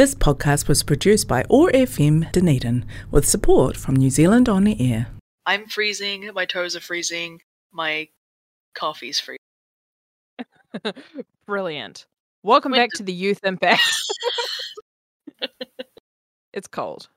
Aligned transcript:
This 0.00 0.14
podcast 0.14 0.66
was 0.66 0.82
produced 0.82 1.28
by 1.28 1.44
OAR 1.50 1.70
FM 1.72 2.32
Dunedin 2.32 2.86
with 3.10 3.28
support 3.28 3.76
from 3.76 3.96
New 3.96 4.08
Zealand 4.08 4.48
On 4.48 4.64
the 4.64 4.74
Air. 4.80 5.08
I'm 5.44 5.66
freezing. 5.66 6.30
My 6.32 6.46
toes 6.46 6.74
are 6.74 6.80
freezing. 6.80 7.42
My 7.70 8.08
coffee's 8.74 9.20
freezing. 9.20 9.44
Brilliant. 11.46 12.06
Welcome 12.42 12.72
back 12.72 12.78
Winter. 12.78 12.96
to 12.96 13.02
the 13.02 13.12
Youth 13.12 13.40
Impact. 13.44 13.82
it's 16.54 16.66
cold. 16.66 17.10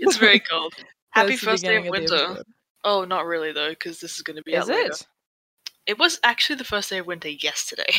It's 0.00 0.16
very 0.16 0.40
cold. 0.40 0.74
Happy 1.10 1.36
first 1.36 1.62
day 1.62 1.76
of 1.76 1.84
beginning 1.84 2.10
winter. 2.10 2.24
episode. 2.30 2.46
oh, 2.82 3.04
not 3.04 3.26
really 3.26 3.52
though, 3.52 3.70
because 3.70 4.00
this 4.00 4.16
is 4.16 4.22
going 4.22 4.38
to 4.38 4.42
be 4.42 4.54
Is 4.54 4.62
out 4.62 4.74
later. 4.74 4.90
it? 4.90 5.06
It 5.86 5.98
was 6.00 6.18
actually 6.24 6.56
the 6.56 6.64
first 6.64 6.90
day 6.90 6.98
of 6.98 7.06
winter 7.06 7.28
yesterday. 7.28 7.94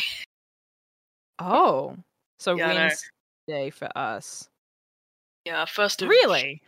Oh. 1.38 1.96
So 2.38 2.54
Yeah, 2.54 2.90
Wednesday 3.48 3.70
for 3.70 3.88
us. 3.96 4.48
yeah, 5.44 5.64
first 5.64 6.02
of 6.02 6.08
Really? 6.08 6.62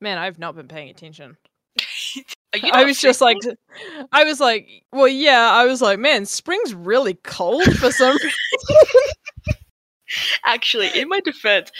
Man, 0.00 0.18
I've 0.18 0.38
not 0.38 0.54
been 0.54 0.68
paying 0.68 0.90
attention. 0.90 1.36
Are 2.54 2.58
you 2.58 2.70
I 2.72 2.84
was 2.84 2.98
just 2.98 3.20
like. 3.20 3.36
I 4.12 4.24
was 4.24 4.40
like, 4.40 4.68
well, 4.92 5.08
yeah, 5.08 5.50
I 5.52 5.66
was 5.66 5.82
like, 5.82 5.98
man, 5.98 6.24
spring's 6.24 6.72
really 6.72 7.14
cold 7.14 7.64
for 7.64 7.90
some 7.90 8.16
reason. 8.16 9.56
actually, 10.46 10.88
in 10.98 11.08
my 11.08 11.20
defense, 11.20 11.70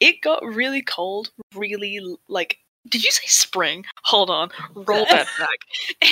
it 0.00 0.20
got 0.22 0.44
really 0.44 0.82
cold. 0.82 1.30
Really, 1.54 1.98
like, 2.28 2.58
did 2.88 3.02
you 3.02 3.10
say 3.10 3.26
spring? 3.26 3.84
Hold 4.04 4.30
on, 4.30 4.50
roll 4.74 5.06
that 5.06 5.26
back. 5.38 6.10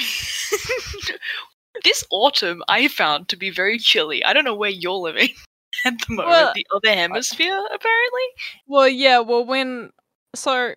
this 1.84 2.04
autumn, 2.10 2.62
I 2.68 2.88
found 2.88 3.28
to 3.28 3.36
be 3.36 3.50
very 3.50 3.78
chilly. 3.78 4.24
I 4.24 4.32
don't 4.32 4.44
know 4.44 4.56
where 4.56 4.70
you're 4.70 4.92
living 4.92 5.28
at 5.84 5.94
the 5.98 6.14
moment. 6.14 6.28
Well, 6.28 6.52
the 6.54 6.66
other 6.74 6.94
hemisphere, 6.94 7.58
apparently. 7.74 8.22
Well, 8.66 8.88
yeah, 8.88 9.20
well, 9.20 9.44
when 9.44 9.90
so 10.34 10.74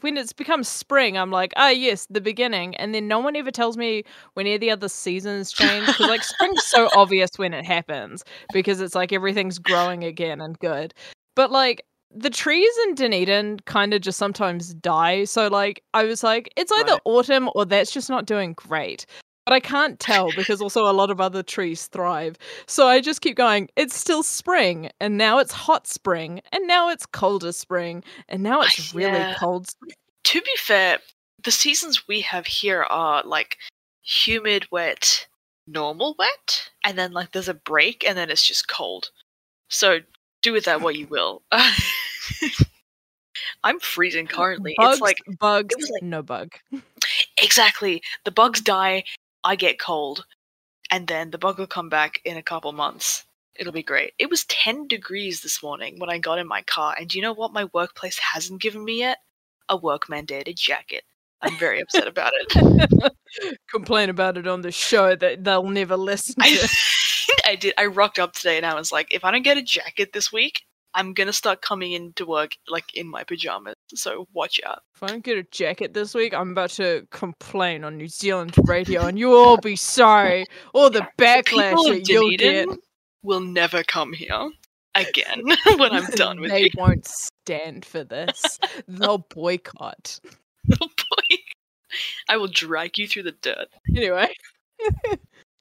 when 0.00 0.16
it's 0.16 0.32
become 0.32 0.64
spring, 0.64 1.16
I'm 1.16 1.30
like, 1.30 1.52
ah, 1.56 1.68
yes, 1.68 2.06
the 2.10 2.20
beginning, 2.20 2.74
and 2.76 2.94
then 2.94 3.06
no 3.08 3.20
one 3.20 3.36
ever 3.36 3.50
tells 3.52 3.76
me 3.76 4.02
when 4.34 4.46
any 4.46 4.56
of 4.56 4.60
the 4.60 4.70
other 4.70 4.88
seasons 4.88 5.52
change 5.52 5.86
because 5.86 6.08
like 6.08 6.24
spring's 6.24 6.64
so 6.64 6.90
obvious 6.96 7.30
when 7.36 7.54
it 7.54 7.64
happens 7.64 8.24
because 8.52 8.80
it's 8.80 8.94
like 8.94 9.12
everything's 9.12 9.58
growing 9.58 10.04
again 10.04 10.40
and 10.40 10.58
good, 10.58 10.94
but 11.36 11.50
like. 11.50 11.84
The 12.16 12.30
trees 12.30 12.72
in 12.86 12.94
Dunedin 12.94 13.58
kind 13.66 13.92
of 13.92 14.00
just 14.00 14.18
sometimes 14.20 14.72
die. 14.74 15.24
So, 15.24 15.48
like, 15.48 15.82
I 15.94 16.04
was 16.04 16.22
like, 16.22 16.48
it's 16.56 16.70
either 16.70 16.92
Right. 16.92 17.00
autumn 17.04 17.50
or 17.56 17.64
that's 17.64 17.90
just 17.90 18.08
not 18.08 18.24
doing 18.24 18.52
great. 18.52 19.04
But 19.46 19.52
I 19.52 19.60
can't 19.60 20.00
tell 20.00 20.30
because 20.36 20.62
also 20.62 20.86
a 20.86 20.92
lot 20.92 21.10
of 21.10 21.20
other 21.20 21.42
trees 21.42 21.86
thrive. 21.86 22.36
So 22.66 22.86
I 22.88 23.00
just 23.00 23.20
keep 23.20 23.36
going, 23.36 23.68
it's 23.76 23.94
still 23.94 24.22
spring, 24.22 24.90
and 25.00 25.18
now 25.18 25.38
it's 25.38 25.52
hot 25.52 25.86
spring, 25.86 26.40
and 26.50 26.66
now 26.66 26.88
it's 26.88 27.04
colder 27.04 27.52
spring, 27.52 28.02
and 28.28 28.42
now 28.42 28.62
it's 28.62 28.94
really 28.94 29.12
Yeah. 29.18 29.34
cold 29.38 29.68
spring. 29.68 29.92
to 30.24 30.40
be 30.40 30.56
fair, 30.56 30.98
the 31.42 31.50
seasons 31.50 32.08
we 32.08 32.22
have 32.22 32.46
here 32.46 32.82
are 32.84 33.22
like 33.24 33.58
humid, 34.02 34.66
wet, 34.70 35.26
normal 35.66 36.14
wet, 36.18 36.70
and 36.82 36.96
then 36.96 37.12
like 37.12 37.32
there's 37.32 37.48
a 37.48 37.54
break, 37.54 38.02
and 38.08 38.16
then 38.16 38.30
it's 38.30 38.42
just 38.46 38.66
cold. 38.66 39.10
So 39.68 39.98
do 40.42 40.52
with 40.52 40.64
that 40.64 40.80
what 40.80 40.96
you 40.96 41.06
will. 41.08 41.42
I'm 43.62 43.80
freezing 43.80 44.26
currently. 44.28 44.74
Bugs, 44.76 44.92
It's 44.94 45.00
like 45.02 45.18
bugs, 45.38 45.74
it 45.78 45.90
like- 45.92 46.02
no 46.02 46.22
bug. 46.22 46.54
exactly 47.42 48.02
the 48.24 48.30
bugs 48.30 48.60
die, 48.60 49.04
I 49.44 49.56
get 49.56 49.78
cold, 49.78 50.24
and 50.90 51.06
then 51.06 51.30
the 51.30 51.38
bug 51.38 51.58
will 51.58 51.66
come 51.66 51.88
back 51.88 52.20
in 52.24 52.36
a 52.36 52.42
couple 52.42 52.72
months. 52.72 53.24
It'll 53.56 53.72
be 53.72 53.82
great. 53.82 54.14
It 54.18 54.30
was 54.30 54.44
10 54.46 54.88
degrees 54.88 55.42
this 55.42 55.62
morning 55.62 55.98
when 55.98 56.10
I 56.10 56.18
got 56.18 56.38
in 56.38 56.48
my 56.48 56.62
car, 56.62 56.94
and 56.98 57.08
do 57.08 57.18
you 57.18 57.22
know 57.22 57.34
what 57.34 57.52
my 57.52 57.66
workplace 57.72 58.18
hasn't 58.18 58.62
given 58.62 58.84
me 58.84 58.98
yet? 58.98 59.18
A 59.68 59.76
work 59.76 60.06
mandated 60.08 60.56
jacket. 60.56 61.04
I'm 61.42 61.56
very 61.58 61.80
upset 61.80 62.06
about 62.06 62.32
it. 62.34 63.12
Complain 63.70 64.08
about 64.08 64.38
it 64.38 64.46
on 64.46 64.62
the 64.62 64.72
show 64.72 65.14
that 65.14 65.44
they'll 65.44 65.68
never 65.68 65.96
listen 65.96 66.36
I. 66.40 66.66
I 67.46 67.56
did. 67.56 67.74
I 67.76 67.86
rocked 67.86 68.18
up 68.18 68.32
today 68.32 68.56
and 68.56 68.64
I 68.64 68.74
was 68.74 68.90
like, 68.90 69.12
if 69.12 69.24
I 69.24 69.30
don't 69.30 69.42
get 69.42 69.58
a 69.58 69.62
jacket 69.62 70.12
this 70.12 70.32
week, 70.32 70.62
I'm 70.94 71.12
gonna 71.12 71.32
start 71.32 71.60
coming 71.60 71.92
into 71.92 72.24
work 72.24 72.52
like 72.68 72.94
in 72.94 73.08
my 73.08 73.24
pajamas. 73.24 73.74
So 73.94 74.28
watch 74.32 74.60
out. 74.64 74.82
if 74.94 75.02
I 75.02 75.08
don't 75.08 75.24
get 75.24 75.36
a 75.38 75.42
jacket 75.44 75.92
this 75.92 76.14
week, 76.14 76.32
I'm 76.32 76.52
about 76.52 76.70
to 76.70 77.06
complain 77.10 77.82
on 77.84 77.96
New 77.96 78.08
Zealand 78.08 78.54
radio, 78.64 79.06
and 79.06 79.18
you'll 79.18 79.34
all 79.34 79.56
be 79.56 79.76
sorry. 79.76 80.46
All 80.72 80.90
the 80.90 81.06
backlash 81.18 81.72
of 81.72 81.96
that 81.96 82.08
you'll 82.08 82.36
get. 82.36 82.68
Will 83.22 83.40
never 83.40 83.82
come 83.82 84.12
here 84.12 84.50
again 84.94 85.42
when 85.78 85.92
I'm 85.92 86.06
done 86.10 86.40
with 86.40 86.50
they 86.50 86.64
you. 86.64 86.70
won't 86.76 87.06
stand 87.06 87.84
for 87.84 88.04
this. 88.04 88.58
They'll 88.86 89.18
boycott. 89.18 90.20
Oh 90.80 90.86
boy. 90.86 91.36
I 92.28 92.36
will 92.36 92.48
drag 92.48 92.98
you 92.98 93.08
through 93.08 93.24
the 93.24 93.34
dirt. 93.42 93.68
Anyway, 93.96 94.34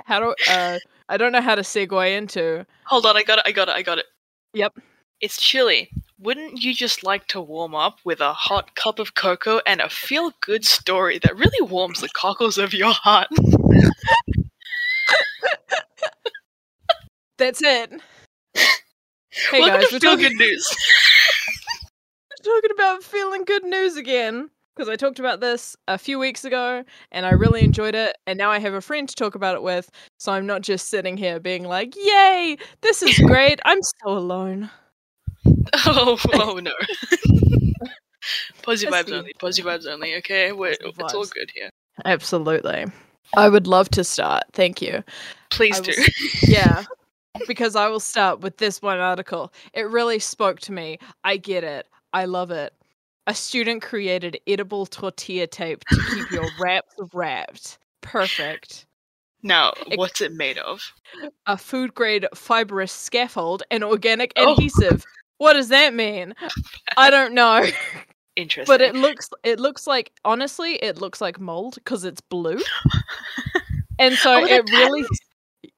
how 0.03 0.19
do 0.19 0.35
uh? 0.49 0.77
I 1.09 1.17
don't 1.17 1.31
know 1.31 1.41
how 1.41 1.55
to 1.55 1.61
segue 1.61 2.17
into. 2.17 2.65
Hold 2.85 3.05
on, 3.05 3.17
I 3.17 3.23
got 3.23 3.39
it, 3.39 3.43
I 3.47 3.51
got 3.51 3.69
it, 3.69 3.75
I 3.75 3.81
got 3.81 3.97
it. 3.97 4.05
Yep. 4.53 4.79
It's 5.23 5.41
chilly. 5.41 5.89
Wouldn't 6.19 6.61
you 6.63 6.73
just 6.73 7.01
like 7.01 7.27
to 7.27 7.39
warm 7.39 7.73
up 7.73 7.99
with 8.03 8.19
a 8.19 8.33
hot 8.33 8.75
cup 8.75 8.99
of 8.99 9.15
cocoa 9.15 9.61
and 9.65 9.79
a 9.79 9.87
feel 9.87 10.33
good 10.41 10.65
story 10.65 11.17
that 11.19 11.37
really 11.37 11.65
warms 11.65 12.01
the 12.01 12.09
cockles 12.09 12.57
of 12.57 12.73
your 12.73 12.91
heart? 12.91 13.29
That's 17.37 17.63
it. 17.63 17.93
Hey 18.53 19.61
Welcome 19.61 19.79
guys, 19.79 19.87
to 19.87 19.95
we're 19.95 19.99
Feel 20.01 20.11
talking, 20.17 20.37
Good 20.37 20.45
News. 20.45 20.75
we're 22.29 22.53
talking 22.55 22.71
about 22.75 23.01
feeling 23.01 23.45
good 23.45 23.63
news 23.63 23.95
again 23.95 24.49
because 24.75 24.89
I 24.89 24.97
talked 24.97 25.19
about 25.19 25.39
this 25.39 25.77
a 25.87 25.97
few 25.97 26.19
weeks 26.19 26.43
ago 26.43 26.83
and 27.13 27.25
I 27.25 27.31
really 27.31 27.63
enjoyed 27.63 27.95
it. 27.95 28.17
And 28.27 28.37
now 28.37 28.51
I 28.51 28.59
have 28.59 28.73
a 28.73 28.81
friend 28.81 29.07
to 29.07 29.15
talk 29.15 29.35
about 29.35 29.55
it 29.55 29.63
with, 29.63 29.89
so 30.19 30.33
I'm 30.33 30.45
not 30.45 30.63
just 30.63 30.89
sitting 30.89 31.15
here 31.15 31.39
being 31.39 31.63
like, 31.63 31.95
"Yay, 31.95 32.57
this 32.81 33.01
is 33.01 33.17
great." 33.25 33.61
I'm 33.63 33.81
so 33.81 34.09
alone. 34.17 34.69
Oh, 35.85 36.17
oh 36.33 36.59
no. 36.61 36.71
Positive 38.61 38.93
vibes 38.93 39.11
only. 39.11 39.33
Posy 39.39 39.61
vibes 39.61 39.85
only. 39.85 40.15
Okay, 40.15 40.51
We're, 40.53 40.69
Positive 40.71 40.95
it's 40.99 41.13
all 41.13 41.23
vibes. 41.25 41.33
good 41.33 41.51
here. 41.53 41.69
Absolutely. 42.05 42.85
I 43.35 43.49
would 43.49 43.67
love 43.67 43.89
to 43.89 44.03
start. 44.03 44.43
Thank 44.53 44.81
you. 44.81 45.03
Please 45.49 45.79
I 45.79 45.83
do. 45.83 45.93
will 45.97 46.05
yeah 46.49 46.83
because 47.47 47.75
i 47.75 47.87
will 47.87 47.99
start 47.99 48.41
with 48.41 48.57
this 48.57 48.79
one 48.79 48.99
article 48.99 49.51
it 49.73 49.89
really 49.89 50.19
spoke 50.19 50.59
to 50.59 50.71
me 50.71 50.99
i 51.23 51.35
get 51.35 51.63
it 51.63 51.87
i 52.13 52.25
love 52.25 52.51
it 52.51 52.73
a 53.25 53.33
student 53.33 53.81
created 53.81 54.39
edible 54.45 54.85
tortilla 54.85 55.47
tape 55.47 55.83
to 55.89 55.99
keep 56.13 56.29
your 56.29 56.45
wraps 56.59 56.93
wrapped 57.11 57.79
perfect 58.01 58.85
Now, 59.41 59.73
Ex- 59.87 59.97
what's 59.97 60.21
it 60.21 60.31
made 60.33 60.59
of? 60.59 60.79
a 61.47 61.57
food 61.57 61.95
grade 61.95 62.27
fibrous 62.35 62.91
scaffold 62.91 63.63
and 63.71 63.83
organic 63.83 64.31
Oh. 64.37 64.53
adhesive 64.53 65.03
what 65.37 65.53
does 65.53 65.69
that 65.69 65.93
mean? 65.93 66.33
I 66.97 67.09
don't 67.09 67.33
know. 67.33 67.65
Interesting. 68.35 68.73
but 68.73 68.81
it 68.81 68.95
looks 68.95 69.29
it 69.43 69.59
looks 69.59 69.85
like 69.85 70.11
honestly 70.25 70.73
it 70.75 70.97
looks 70.97 71.21
like 71.21 71.39
mold 71.39 71.75
because 71.75 72.03
it's 72.03 72.21
blue. 72.21 72.59
And 73.99 74.15
so 74.15 74.33
Oh, 74.41 74.45
it 74.45 74.67
really 74.71 75.05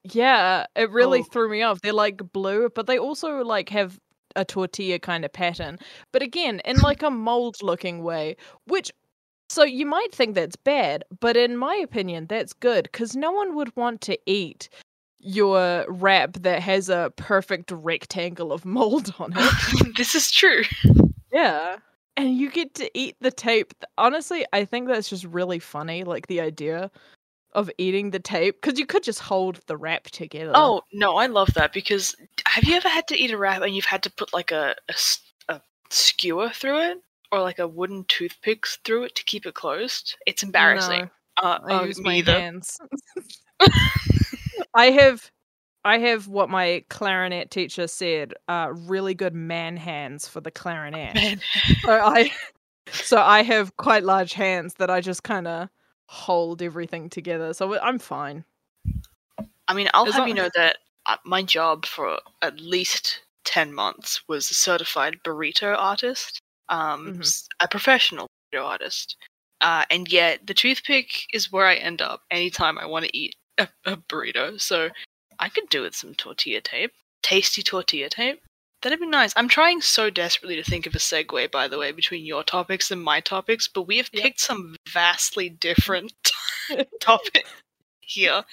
yeah 0.04 0.64
it 0.74 0.90
really 0.90 1.20
Oh. 1.20 1.24
threw 1.32 1.50
me 1.50 1.60
off. 1.62 1.82
They're 1.82 1.92
like 1.92 2.32
blue 2.32 2.70
but 2.74 2.86
they 2.86 2.98
also 2.98 3.44
like 3.44 3.68
have 3.68 3.98
a 4.36 4.44
tortilla 4.44 4.98
kind 4.98 5.24
of 5.24 5.32
pattern. 5.32 5.78
But 6.12 6.22
again 6.22 6.60
in 6.64 6.76
like 6.78 7.02
a 7.02 7.10
mold 7.10 7.56
looking 7.62 8.02
way 8.02 8.36
which 8.66 8.90
so 9.50 9.62
you 9.62 9.84
might 9.86 10.12
think 10.14 10.34
that's 10.34 10.56
bad 10.56 11.04
but 11.20 11.36
in 11.36 11.56
my 11.58 11.74
opinion 11.76 12.26
that's 12.26 12.52
good 12.54 12.84
because 12.90 13.14
no 13.14 13.30
one 13.32 13.54
would 13.54 13.74
want 13.76 14.00
to 14.02 14.18
eat 14.26 14.68
your 15.26 15.84
wrap 15.88 16.34
that 16.34 16.62
has 16.62 16.88
a 16.88 17.12
perfect 17.16 17.70
rectangle 17.72 18.52
of 18.52 18.64
mold 18.64 19.12
on 19.18 19.32
it 19.36 19.96
this 19.96 20.14
is 20.14 20.30
true. 20.30 20.62
yeah. 21.32 21.76
And 22.16 22.34
you 22.38 22.50
get 22.50 22.72
to 22.76 22.90
eat 22.98 23.16
the 23.20 23.30
tape. 23.30 23.74
Honestly, 23.98 24.46
I 24.52 24.64
think 24.64 24.88
that's 24.88 25.10
just 25.10 25.24
really 25.24 25.58
funny, 25.58 26.02
like 26.04 26.28
the 26.28 26.40
idea 26.40 26.90
of 27.52 27.70
eating 27.76 28.10
the 28.10 28.18
tape 28.20 28.60
because 28.62 28.78
you 28.78 28.86
could 28.86 29.02
just 29.02 29.20
hold 29.20 29.60
the 29.66 29.76
wrap 29.76 30.04
together. 30.04 30.52
Oh 30.54 30.80
no, 30.92 31.16
I 31.16 31.26
love 31.26 31.52
that 31.54 31.72
because 31.72 32.14
have 32.46 32.64
you 32.64 32.74
ever 32.76 32.88
had 32.88 33.06
to 33.08 33.16
eat 33.18 33.32
a 33.32 33.36
wrap 33.36 33.60
and 33.62 33.74
you've 33.74 33.84
had 33.84 34.02
to 34.04 34.10
put 34.10 34.32
like 34.32 34.50
a 34.52 34.74
a 35.48 35.60
skewer 35.90 36.48
through 36.50 36.78
it 36.90 36.98
or 37.32 37.40
like 37.42 37.58
a 37.58 37.66
wooden 37.68 38.04
toothpick 38.08 38.64
through 38.84 39.04
it 39.04 39.14
to 39.16 39.24
keep 39.24 39.44
it 39.44 39.54
closed? 39.54 40.16
It's 40.26 40.42
embarrassing. 40.42 41.10
No, 41.42 41.48
Uh, 41.48 41.58
I 41.66 41.74
uh, 41.74 41.84
use 41.84 42.00
my 42.00 42.14
either. 42.14 42.38
hands. 42.40 42.78
I 44.76 44.90
have, 44.90 45.30
I 45.84 45.98
have 45.98 46.28
what 46.28 46.50
my 46.50 46.84
clarinet 46.90 47.50
teacher 47.50 47.86
said. 47.86 48.34
Uh, 48.48 48.68
really 48.72 49.14
good 49.14 49.34
man 49.34 49.76
hands 49.76 50.28
for 50.28 50.40
the 50.40 50.50
clarinet. 50.50 51.40
So 51.84 51.92
I, 51.92 52.30
so 52.92 53.18
I 53.18 53.42
have 53.42 53.76
quite 53.76 54.04
large 54.04 54.32
hands 54.34 54.74
that 54.74 54.90
I 54.90 55.00
just 55.00 55.22
kind 55.22 55.46
of 55.48 55.68
hold 56.06 56.62
everything 56.62 57.08
together. 57.10 57.52
So 57.54 57.78
I'm 57.80 57.98
fine. 57.98 58.44
I 59.68 59.74
mean, 59.74 59.88
I'll 59.94 60.06
As 60.06 60.12
have 60.14 60.20
long- 60.20 60.28
you 60.28 60.34
know 60.34 60.50
that 60.54 60.78
uh, 61.06 61.16
my 61.24 61.42
job 61.42 61.86
for 61.86 62.18
at 62.42 62.60
least 62.60 63.22
10 63.44 63.72
months 63.72 64.20
was 64.28 64.50
a 64.50 64.54
certified 64.54 65.16
burrito 65.24 65.74
artist, 65.76 66.40
um, 66.68 67.14
Mhm. 67.14 67.20
s- 67.20 67.48
a 67.60 67.68
professional 67.68 68.28
burrito 68.52 68.64
artist. 68.64 69.16
Uh, 69.60 69.84
and 69.90 70.10
yet, 70.12 70.46
the 70.46 70.54
toothpick 70.54 71.24
is 71.32 71.50
where 71.50 71.66
I 71.66 71.76
end 71.76 72.02
up 72.02 72.22
anytime 72.30 72.76
I 72.78 72.86
want 72.86 73.04
to 73.06 73.16
eat 73.16 73.34
a, 73.58 73.68
a 73.84 73.96
burrito. 73.96 74.60
So 74.60 74.90
I 75.38 75.48
could 75.48 75.68
do 75.68 75.82
with 75.82 75.94
some 75.94 76.14
tortilla 76.14 76.60
tape, 76.60 76.92
tasty 77.22 77.62
tortilla 77.62 78.08
tape. 78.08 78.40
That'd 78.82 79.00
be 79.00 79.06
nice. 79.06 79.32
I'm 79.36 79.48
trying 79.48 79.80
so 79.80 80.10
desperately 80.10 80.56
to 80.56 80.62
think 80.62 80.86
of 80.86 80.94
a 80.94 80.98
segue, 80.98 81.50
by 81.50 81.66
the 81.66 81.78
way, 81.78 81.92
between 81.92 82.24
your 82.24 82.44
topics 82.44 82.90
and 82.90 83.02
my 83.02 83.20
topics, 83.20 83.66
but 83.68 83.82
we 83.82 83.96
have 83.96 84.10
Yep. 84.12 84.22
picked 84.22 84.40
some 84.40 84.76
vastly 84.88 85.48
different 85.48 86.12
topics 87.00 87.50
here. 88.00 88.44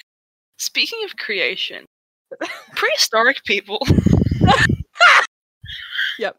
Speaking 0.57 1.03
of 1.03 1.17
creation, 1.17 1.85
prehistoric 2.75 3.43
people. 3.43 3.79
Yep. 6.19 6.37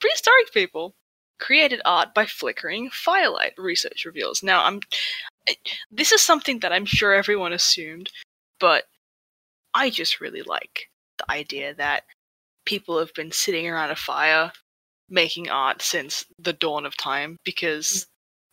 Prehistoric 0.00 0.52
people 0.52 0.94
created 1.38 1.80
art 1.84 2.14
by 2.14 2.26
flickering 2.26 2.90
firelight, 2.90 3.52
research 3.56 4.04
reveals. 4.04 4.42
Now, 4.42 4.64
I'm. 4.64 4.80
This 5.90 6.12
is 6.12 6.22
something 6.22 6.60
that 6.60 6.72
I'm 6.72 6.86
sure 6.86 7.14
everyone 7.14 7.52
assumed, 7.52 8.10
but 8.60 8.84
I 9.74 9.90
just 9.90 10.20
really 10.20 10.42
like 10.42 10.88
the 11.18 11.30
idea 11.30 11.74
that 11.74 12.04
people 12.64 12.98
have 12.98 13.12
been 13.14 13.32
sitting 13.32 13.68
around 13.68 13.90
a 13.90 13.96
fire 13.96 14.52
making 15.10 15.50
art 15.50 15.82
since 15.82 16.24
the 16.38 16.52
dawn 16.52 16.86
of 16.86 16.96
time 16.96 17.36
because 17.44 18.06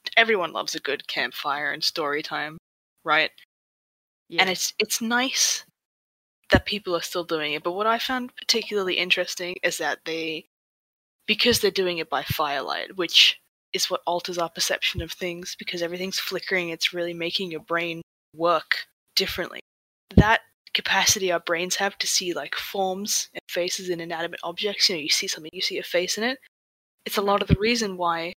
mm. 0.05 0.11
everyone 0.17 0.51
loves 0.51 0.75
a 0.75 0.79
good 0.79 1.07
campfire 1.07 1.71
and 1.71 1.83
story 1.83 2.21
time, 2.21 2.57
right? 3.05 3.31
Yeah. 4.31 4.43
and 4.43 4.49
it's 4.49 4.73
it's 4.79 5.01
nice 5.01 5.65
that 6.51 6.65
people 6.65 6.95
are 6.95 7.01
still 7.01 7.25
doing 7.25 7.51
it 7.51 7.63
but 7.63 7.73
what 7.73 7.85
i 7.85 7.99
found 7.99 8.33
particularly 8.37 8.93
interesting 8.93 9.55
is 9.61 9.77
that 9.79 9.99
they 10.05 10.45
because 11.27 11.59
they're 11.59 11.69
doing 11.69 11.97
it 11.97 12.09
by 12.09 12.23
firelight 12.23 12.95
which 12.95 13.41
is 13.73 13.89
what 13.89 14.01
alters 14.05 14.37
our 14.37 14.49
perception 14.49 15.01
of 15.01 15.11
things 15.11 15.55
because 15.57 15.81
everything's 15.81 16.19
flickering 16.19 16.69
it's 16.69 16.93
really 16.93 17.13
making 17.13 17.51
your 17.51 17.61
brain 17.61 18.01
work 18.35 18.85
differently 19.15 19.59
that 20.15 20.41
capacity 20.73 21.31
our 21.31 21.39
brains 21.39 21.75
have 21.75 21.97
to 21.97 22.07
see 22.07 22.33
like 22.33 22.55
forms 22.55 23.29
and 23.33 23.41
faces 23.49 23.89
in 23.89 23.99
inanimate 23.99 24.39
objects 24.43 24.87
you 24.87 24.95
know 24.95 25.01
you 25.01 25.09
see 25.09 25.27
something 25.27 25.49
you 25.53 25.61
see 25.61 25.77
a 25.77 25.83
face 25.83 26.17
in 26.17 26.23
it 26.23 26.39
it's 27.05 27.17
a 27.17 27.21
lot 27.21 27.41
of 27.41 27.47
the 27.47 27.57
reason 27.59 27.97
why 27.97 28.33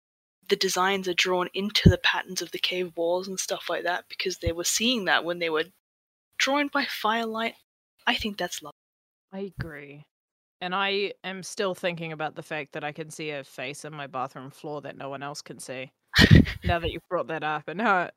the 0.49 0.57
designs 0.57 1.09
are 1.09 1.15
drawn 1.15 1.49
into 1.55 1.89
the 1.89 1.99
patterns 1.99 2.43
of 2.43 2.51
the 2.53 2.59
cave 2.59 2.93
walls 2.97 3.29
and 3.29 3.39
stuff 3.39 3.67
like 3.69 3.85
that 3.85 4.05
because 4.09 4.39
they 4.39 4.53
were 4.53 4.65
seeing 4.65 5.05
that 5.07 5.25
when 5.25 5.39
they 5.39 5.51
were 5.51 5.65
drawn 6.39 6.69
by 6.69 6.85
firelight. 6.85 7.55
I 8.07 8.17
think 8.17 8.37
that's 8.37 8.63
lovely. 8.63 8.77
I 9.33 9.53
agree. 9.59 10.03
And 10.63 10.77
I 10.77 11.13
am 11.25 11.43
still 11.43 11.75
thinking 11.75 12.13
about 12.13 12.37
the 12.37 12.43
fact 12.43 12.73
that 12.75 12.85
I 12.85 12.93
can 12.93 13.11
see 13.11 13.31
a 13.31 13.43
face 13.43 13.85
in 13.85 13.93
my 13.93 14.07
bathroom 14.07 14.49
floor 14.51 14.81
that 14.83 14.97
no 14.97 15.09
one 15.09 15.21
else 15.21 15.43
can 15.43 15.59
see. 15.59 15.91
now 16.63 16.79
that 16.79 16.89
you've 16.93 17.03
brought 17.11 17.27
that 17.27 17.43
up, 17.43 17.65
and 17.67 17.79
now 17.79 17.97
I'm 18.03 18.11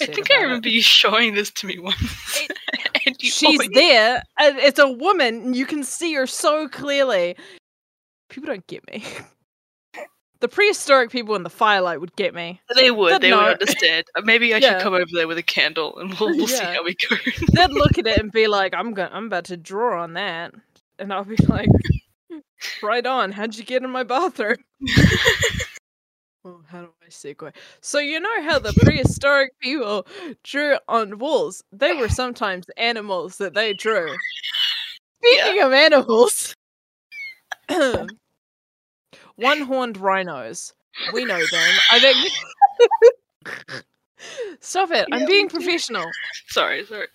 I 0.00 0.04
think 0.04 0.10
I 0.30 0.34
about 0.34 0.42
it. 0.42 0.44
remember 0.44 0.68
you 0.68 0.82
showing 0.82 1.34
this 1.34 1.50
to 1.52 1.66
me 1.66 1.78
once. 1.78 2.42
and 3.06 3.16
you 3.22 3.30
she's 3.30 3.58
always- 3.58 3.70
there. 3.72 4.22
and 4.38 4.58
It's 4.58 4.78
a 4.78 4.86
woman. 4.90 5.36
and 5.46 5.56
You 5.56 5.64
can 5.64 5.82
see 5.82 6.12
her 6.12 6.26
so 6.26 6.68
clearly. 6.68 7.36
People 8.28 8.48
don't 8.48 8.66
get 8.66 8.86
me. 8.92 9.02
The 10.40 10.48
prehistoric 10.48 11.10
people 11.12 11.36
in 11.36 11.44
the 11.44 11.50
firelight 11.50 12.00
would 12.00 12.16
get 12.16 12.34
me. 12.34 12.60
They 12.74 12.90
would. 12.90 13.10
But 13.12 13.20
They 13.22 13.30
no. 13.30 13.36
would 13.44 13.52
understand. 13.62 14.06
Uh, 14.16 14.22
Maybe 14.24 14.52
I 14.52 14.56
Yeah. 14.56 14.70
should 14.72 14.82
come 14.82 14.92
over 14.92 15.06
there 15.12 15.28
with 15.28 15.38
a 15.38 15.42
candle 15.44 15.96
and 16.00 16.12
we'll, 16.18 16.36
we'll 16.36 16.48
see 16.48 16.64
how 16.64 16.82
we 16.82 16.96
go. 17.08 17.14
They'd 17.52 17.70
look 17.70 17.96
at 17.96 18.08
it 18.08 18.18
and 18.18 18.32
be 18.32 18.48
like, 18.48 18.74
"I'm 18.74 18.92
going. 18.92 19.08
I'm 19.12 19.26
about 19.26 19.44
to 19.44 19.56
draw 19.56 20.02
on 20.02 20.14
that," 20.14 20.52
and 20.98 21.12
I'll 21.12 21.24
be 21.24 21.36
like, 21.48 21.68
"Right 22.82 23.06
on. 23.06 23.32
How'd 23.32 23.56
you 23.56 23.64
get 23.64 23.82
in 23.82 23.90
my 23.90 24.02
bathroom?" 24.04 24.58
Well, 26.44 26.64
how 26.66 26.80
do 26.82 26.88
I 27.00 27.06
segue? 27.08 27.52
So 27.80 28.00
you 28.00 28.18
know 28.18 28.42
how 28.42 28.58
the 28.58 28.72
prehistoric 28.82 29.52
people 29.60 30.06
drew 30.42 30.76
on 30.88 31.20
walls? 31.20 31.62
They 31.70 31.92
were 31.92 32.08
sometimes 32.08 32.66
animals 32.76 33.36
that 33.38 33.54
they 33.54 33.74
drew. 33.74 34.12
Speaking 35.24 35.62
of 35.62 35.72
animals, 35.72 36.56
one-horned 39.36 39.96
rhinos. 39.98 40.74
We 41.12 41.24
know 41.24 41.38
them. 41.38 41.74
I 41.92 42.00
think. 42.00 42.32
Stop 44.60 44.90
it! 44.90 45.06
I'm 45.12 45.26
being 45.26 45.48
professional. 45.48 46.10
sorry, 46.48 46.84
sorry. 46.86 47.06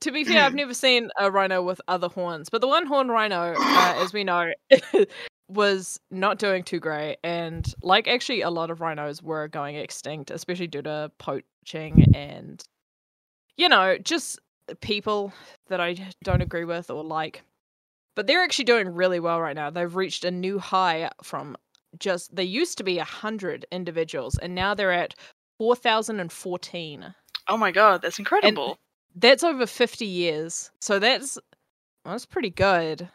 To 0.00 0.10
be 0.10 0.24
fair, 0.24 0.44
I've 0.44 0.54
never 0.54 0.74
seen 0.74 1.10
a 1.18 1.30
rhino 1.30 1.62
with 1.62 1.80
other 1.88 2.08
horns, 2.08 2.48
but 2.50 2.60
the 2.60 2.68
one 2.68 2.86
horn 2.86 3.08
rhino, 3.08 3.54
uh, 3.58 3.94
as 4.02 4.12
we 4.12 4.24
know, 4.24 4.52
was 5.48 6.00
not 6.10 6.38
doing 6.38 6.62
too 6.62 6.80
great, 6.80 7.18
and 7.22 7.72
like 7.82 8.08
actually 8.08 8.42
a 8.42 8.50
lot 8.50 8.70
of 8.70 8.80
rhinos 8.80 9.22
were 9.22 9.48
going 9.48 9.76
extinct, 9.76 10.30
especially 10.30 10.66
due 10.66 10.82
to 10.82 11.10
poaching 11.18 12.04
and 12.14 12.62
you 13.56 13.68
know 13.68 13.96
just 13.98 14.38
people 14.80 15.32
that 15.68 15.80
I 15.80 15.96
don't 16.24 16.42
agree 16.42 16.64
with 16.64 16.90
or 16.90 17.04
like. 17.04 17.42
But 18.14 18.26
they're 18.26 18.42
actually 18.42 18.64
doing 18.64 18.88
really 18.94 19.20
well 19.20 19.40
right 19.40 19.54
now. 19.54 19.68
They've 19.68 19.94
reached 19.94 20.24
a 20.24 20.30
new 20.30 20.58
high 20.58 21.10
from 21.22 21.56
just 21.98 22.34
they 22.34 22.44
used 22.44 22.78
to 22.78 22.84
be 22.84 22.98
a 22.98 23.04
hundred 23.04 23.66
individuals, 23.70 24.38
and 24.38 24.54
now 24.54 24.74
they're 24.74 24.92
at 24.92 25.14
four 25.58 25.76
thousand 25.76 26.20
and 26.20 26.32
fourteen. 26.32 27.14
Oh 27.48 27.56
my 27.56 27.70
god, 27.70 28.02
that's 28.02 28.18
incredible. 28.18 28.78
That's 29.16 29.42
over 29.42 29.66
50 29.66 30.04
years. 30.04 30.70
So 30.80 30.98
that's 30.98 31.38
well, 32.04 32.14
that's 32.14 32.26
pretty 32.26 32.50
good. 32.50 33.08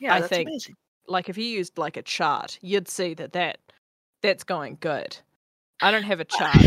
yeah, 0.00 0.14
I 0.14 0.20
that's 0.20 0.28
think- 0.28 0.48
amazing. 0.48 0.74
Like 1.08 1.28
if 1.28 1.36
you 1.36 1.44
used 1.44 1.78
like 1.78 1.96
a 1.96 2.02
chart, 2.02 2.58
you'd 2.62 2.88
see 2.88 3.14
that 3.14 3.32
that 3.32 3.58
that's 4.22 4.44
going 4.44 4.76
good. 4.80 5.16
I 5.80 5.90
don't 5.90 6.04
have 6.04 6.20
a 6.20 6.24
chart. 6.24 6.56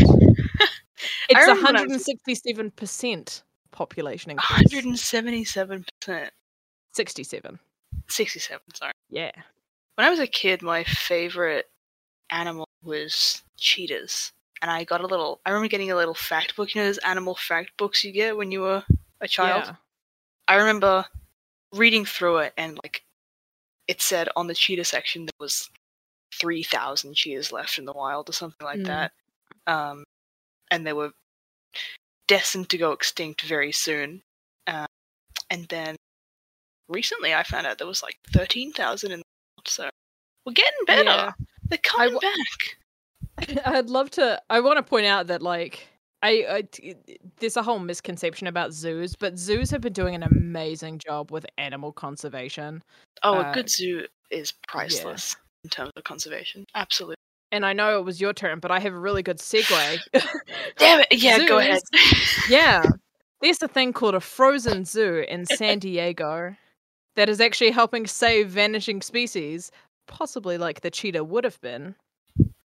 It's 1.28 1.40
remember 1.40 1.62
when 1.66 1.76
I 1.76 1.82
was- 1.84 2.08
167% 2.26 3.42
population 3.72 4.30
increase. 4.30 4.72
177%. 4.72 6.28
67. 6.94 7.58
67, 8.08 8.60
sorry. 8.74 8.92
Yeah. 9.10 9.32
When 9.96 10.06
I 10.06 10.10
was 10.10 10.20
a 10.20 10.26
kid, 10.26 10.62
my 10.62 10.84
favorite 10.84 11.66
animal 12.30 12.68
was 12.82 13.42
cheetahs. 13.58 14.32
And 14.62 14.70
I 14.70 14.84
got 14.84 15.02
a 15.02 15.06
little, 15.06 15.40
I 15.44 15.50
remember 15.50 15.68
getting 15.68 15.90
a 15.90 15.96
little 15.96 16.14
fact 16.14 16.56
book. 16.56 16.74
You 16.74 16.80
know 16.80 16.86
those 16.86 16.98
animal 16.98 17.34
fact 17.34 17.76
books 17.76 18.02
you 18.04 18.12
get 18.12 18.36
when 18.36 18.50
you 18.50 18.60
were 18.62 18.82
a 19.20 19.28
child? 19.28 19.64
Yeah. 19.66 19.74
I 20.48 20.54
remember 20.56 21.04
reading 21.72 22.04
through 22.04 22.38
it 22.38 22.54
and 22.56 22.78
like 22.82 23.04
it 23.88 24.00
said 24.00 24.28
on 24.36 24.46
the 24.46 24.54
cheetah 24.54 24.84
section 24.84 25.26
there 25.26 25.32
was 25.38 25.68
3,000 26.34 27.14
cheetahs 27.14 27.52
left 27.52 27.78
in 27.78 27.84
the 27.84 27.92
wild 27.92 28.28
or 28.28 28.32
something 28.32 28.64
like 28.64 28.78
Mm. 28.80 28.86
that. 28.86 29.12
Um, 29.66 30.04
and 30.70 30.86
they 30.86 30.92
were 30.92 31.12
destined 32.28 32.68
to 32.70 32.78
go 32.78 32.92
extinct 32.92 33.42
very 33.42 33.72
soon. 33.72 34.22
Uh, 34.66 34.86
and 35.50 35.66
then 35.68 35.96
recently 36.88 37.34
I 37.34 37.42
found 37.42 37.66
out 37.66 37.78
there 37.78 37.86
was 37.86 38.02
like 38.02 38.16
13,000 38.32 39.12
in 39.12 39.18
the 39.20 39.24
wild. 39.58 39.68
So 39.68 39.90
we're 40.44 40.52
getting 40.52 40.84
better. 40.86 41.04
Yeah. 41.04 41.32
They're 41.68 41.78
coming 41.78 42.18
back. 42.18 42.78
I'd 43.64 43.90
love 43.90 44.10
to. 44.12 44.40
I 44.50 44.60
want 44.60 44.78
to 44.78 44.82
point 44.82 45.06
out 45.06 45.26
that 45.28 45.42
like 45.42 45.86
I, 46.22 46.64
I 46.74 46.94
there's 47.38 47.56
a 47.56 47.62
whole 47.62 47.78
misconception 47.78 48.46
about 48.46 48.72
zoos, 48.72 49.14
but 49.14 49.38
zoos 49.38 49.70
have 49.70 49.80
been 49.80 49.92
doing 49.92 50.14
an 50.14 50.22
amazing 50.22 50.98
job 50.98 51.30
with 51.30 51.46
animal 51.58 51.92
conservation. 51.92 52.82
Oh, 53.22 53.36
Uh, 53.38 53.50
a 53.50 53.54
good 53.54 53.70
zoo 53.70 54.06
is 54.30 54.52
priceless 54.66 55.36
in 55.64 55.70
terms 55.70 55.92
of 55.96 56.04
conservation. 56.04 56.64
Absolutely. 56.74 57.16
And 57.52 57.64
I 57.64 57.72
know 57.72 57.98
it 57.98 58.04
was 58.04 58.20
your 58.20 58.32
turn, 58.32 58.58
but 58.58 58.70
I 58.70 58.80
have 58.80 58.92
a 58.92 58.98
really 58.98 59.22
good 59.22 59.38
segue. 59.38 60.00
Damn 60.78 61.00
it. 61.00 61.06
Yeah, 61.12 61.46
go 61.46 61.58
ahead. 61.58 61.80
yeah, 62.48 62.82
there's 63.40 63.62
a 63.62 63.68
thing 63.68 63.92
called 63.92 64.14
a 64.16 64.20
frozen 64.20 64.84
zoo 64.84 65.24
in 65.28 65.46
San 65.46 65.78
Diego 65.78 66.56
that 67.14 67.28
is 67.28 67.40
actually 67.40 67.70
helping 67.70 68.06
save 68.06 68.48
vanishing 68.48 69.00
species, 69.00 69.70
possibly 70.08 70.58
like 70.58 70.80
the 70.80 70.90
cheetah 70.90 71.22
would 71.24 71.44
have 71.44 71.60
been. 71.60 71.94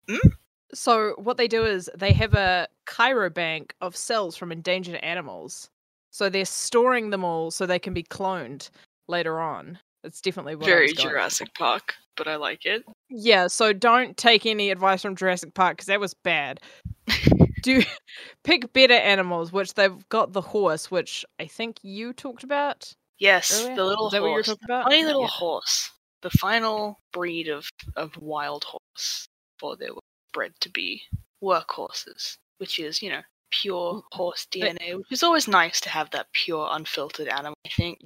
Mm. 0.08 0.32
So 0.72 1.14
what 1.18 1.36
they 1.36 1.48
do 1.48 1.64
is 1.64 1.90
they 1.96 2.12
have 2.12 2.34
a 2.34 2.68
cryo 2.86 3.32
bank 3.32 3.74
of 3.80 3.96
cells 3.96 4.36
from 4.36 4.52
endangered 4.52 4.96
animals. 4.96 5.68
So 6.12 6.28
they're 6.28 6.44
storing 6.44 7.10
them 7.10 7.24
all 7.24 7.50
so 7.50 7.66
they 7.66 7.78
can 7.78 7.94
be 7.94 8.02
cloned 8.02 8.70
later 9.08 9.40
on. 9.40 9.78
It's 10.02 10.20
definitely 10.20 10.54
Very 10.54 10.88
for. 10.88 11.02
Jurassic 11.02 11.54
Park, 11.54 11.94
but 12.16 12.26
I 12.26 12.36
like 12.36 12.64
it. 12.66 12.84
Yeah, 13.10 13.46
so 13.48 13.72
don't 13.72 14.16
take 14.16 14.46
any 14.46 14.70
advice 14.70 15.02
from 15.02 15.16
Jurassic 15.16 15.54
Park 15.54 15.76
because 15.76 15.86
that 15.86 16.00
was 16.00 16.14
bad. 16.14 16.60
Do 17.62 17.82
pick 18.44 18.72
better 18.72 18.94
animals, 18.94 19.52
which 19.52 19.74
they've 19.74 20.08
got 20.08 20.32
the 20.32 20.40
horse, 20.40 20.90
which 20.90 21.24
I 21.38 21.46
think 21.46 21.76
you 21.82 22.12
talked 22.12 22.42
about. 22.44 22.92
Yes, 23.18 23.60
earlier. 23.60 23.76
the 23.76 23.84
little 23.84 24.06
Is 24.06 24.12
that 24.12 24.22
what 24.22 24.28
you 24.28 24.32
were 24.32 24.36
horse. 24.38 24.46
talking 24.46 24.64
about? 24.64 24.84
Funny 24.84 25.04
little 25.04 25.22
Yeah. 25.22 25.28
horse. 25.28 25.90
The 26.22 26.30
final 26.30 26.98
breed 27.12 27.48
of, 27.48 27.68
of 27.96 28.16
wild 28.18 28.64
horse 28.64 29.26
before 29.58 29.76
they 29.76 29.90
were 29.90 29.99
bred 30.32 30.52
to 30.60 30.68
be 30.70 31.02
workhorses, 31.42 32.36
which 32.58 32.78
is, 32.78 33.02
you 33.02 33.10
know, 33.10 33.22
pure 33.50 34.02
horse 34.12 34.46
DNA, 34.50 34.96
which 34.96 35.10
is 35.10 35.22
always 35.22 35.48
nice 35.48 35.80
to 35.80 35.88
have 35.88 36.10
that 36.10 36.26
pure, 36.32 36.68
unfiltered 36.70 37.28
animal, 37.28 37.54
I 37.66 37.70
think. 37.70 37.98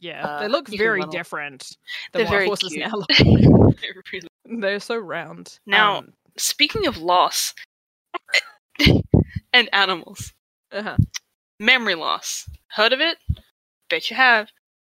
Yeah, 0.00 0.24
Uh, 0.26 0.40
they 0.40 0.48
look 0.48 0.68
very 0.68 1.04
different 1.10 1.76
They're 2.12 2.24
than 2.24 2.32
what 2.32 2.44
horses 2.46 2.72
cute. 2.72 2.86
now 2.86 2.94
look. 2.96 3.08
They're 3.80 4.02
really- 4.12 4.28
They're 4.60 4.80
so 4.80 4.96
round. 4.96 5.58
Now- 5.66 5.98
Um, 5.98 6.12
Speaking 6.36 6.86
of 6.86 6.96
loss 6.96 7.54
and 9.52 9.68
animals, 9.72 10.32
uh-huh. 10.72 10.96
memory 11.58 11.94
loss. 11.96 12.48
Heard 12.68 12.92
of 12.92 13.00
it? 13.00 13.18
Bet 13.90 14.08
you 14.10 14.16
have. 14.16 14.48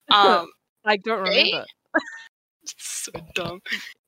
Um, 0.10 0.48
I 0.86 0.98
don't 0.98 1.22
remember. 1.28 1.66
so 2.66 3.12
dumb. 3.36 3.62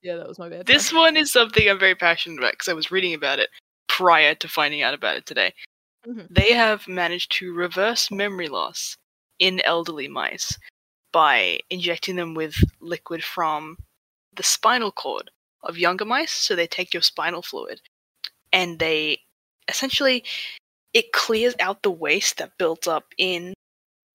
Yeah, 0.05 0.17
that 0.17 0.27
was 0.27 0.37
my 0.37 0.49
bad. 0.49 0.67
This 0.67 0.93
one 0.93 1.17
is 1.17 1.31
something 1.31 1.67
I'm 1.67 1.79
very 1.79 1.95
passionate 1.95 2.37
about 2.37 2.51
because 2.51 2.67
I 2.67 2.73
was 2.73 2.91
reading 2.91 3.15
about 3.15 3.39
it 3.39 3.49
prior 3.87 4.35
to 4.35 4.47
finding 4.47 4.83
out 4.83 4.93
about 4.93 5.17
it 5.17 5.25
today. 5.25 5.51
Mhm. 6.05 6.27
They 6.29 6.53
have 6.53 6.87
managed 6.87 7.31
to 7.39 7.51
reverse 7.51 8.11
memory 8.11 8.47
loss 8.47 8.97
in 9.39 9.61
elderly 9.61 10.07
mice 10.07 10.59
by 11.11 11.59
injecting 11.71 12.17
them 12.17 12.35
with 12.35 12.55
liquid 12.79 13.23
from 13.23 13.77
the 14.31 14.43
spinal 14.43 14.91
cord 14.91 15.31
of 15.63 15.75
younger 15.75 16.05
mice. 16.05 16.31
So 16.31 16.55
they 16.55 16.67
take 16.67 16.93
your 16.93 17.01
spinal 17.01 17.41
fluid 17.41 17.81
and 18.53 18.77
they 18.77 19.23
essentially 19.67 20.23
it 20.93 21.13
clears 21.13 21.55
out 21.59 21.81
the 21.81 21.89
waste 21.89 22.37
that 22.37 22.59
built 22.59 22.87
up 22.87 23.05
in 23.17 23.55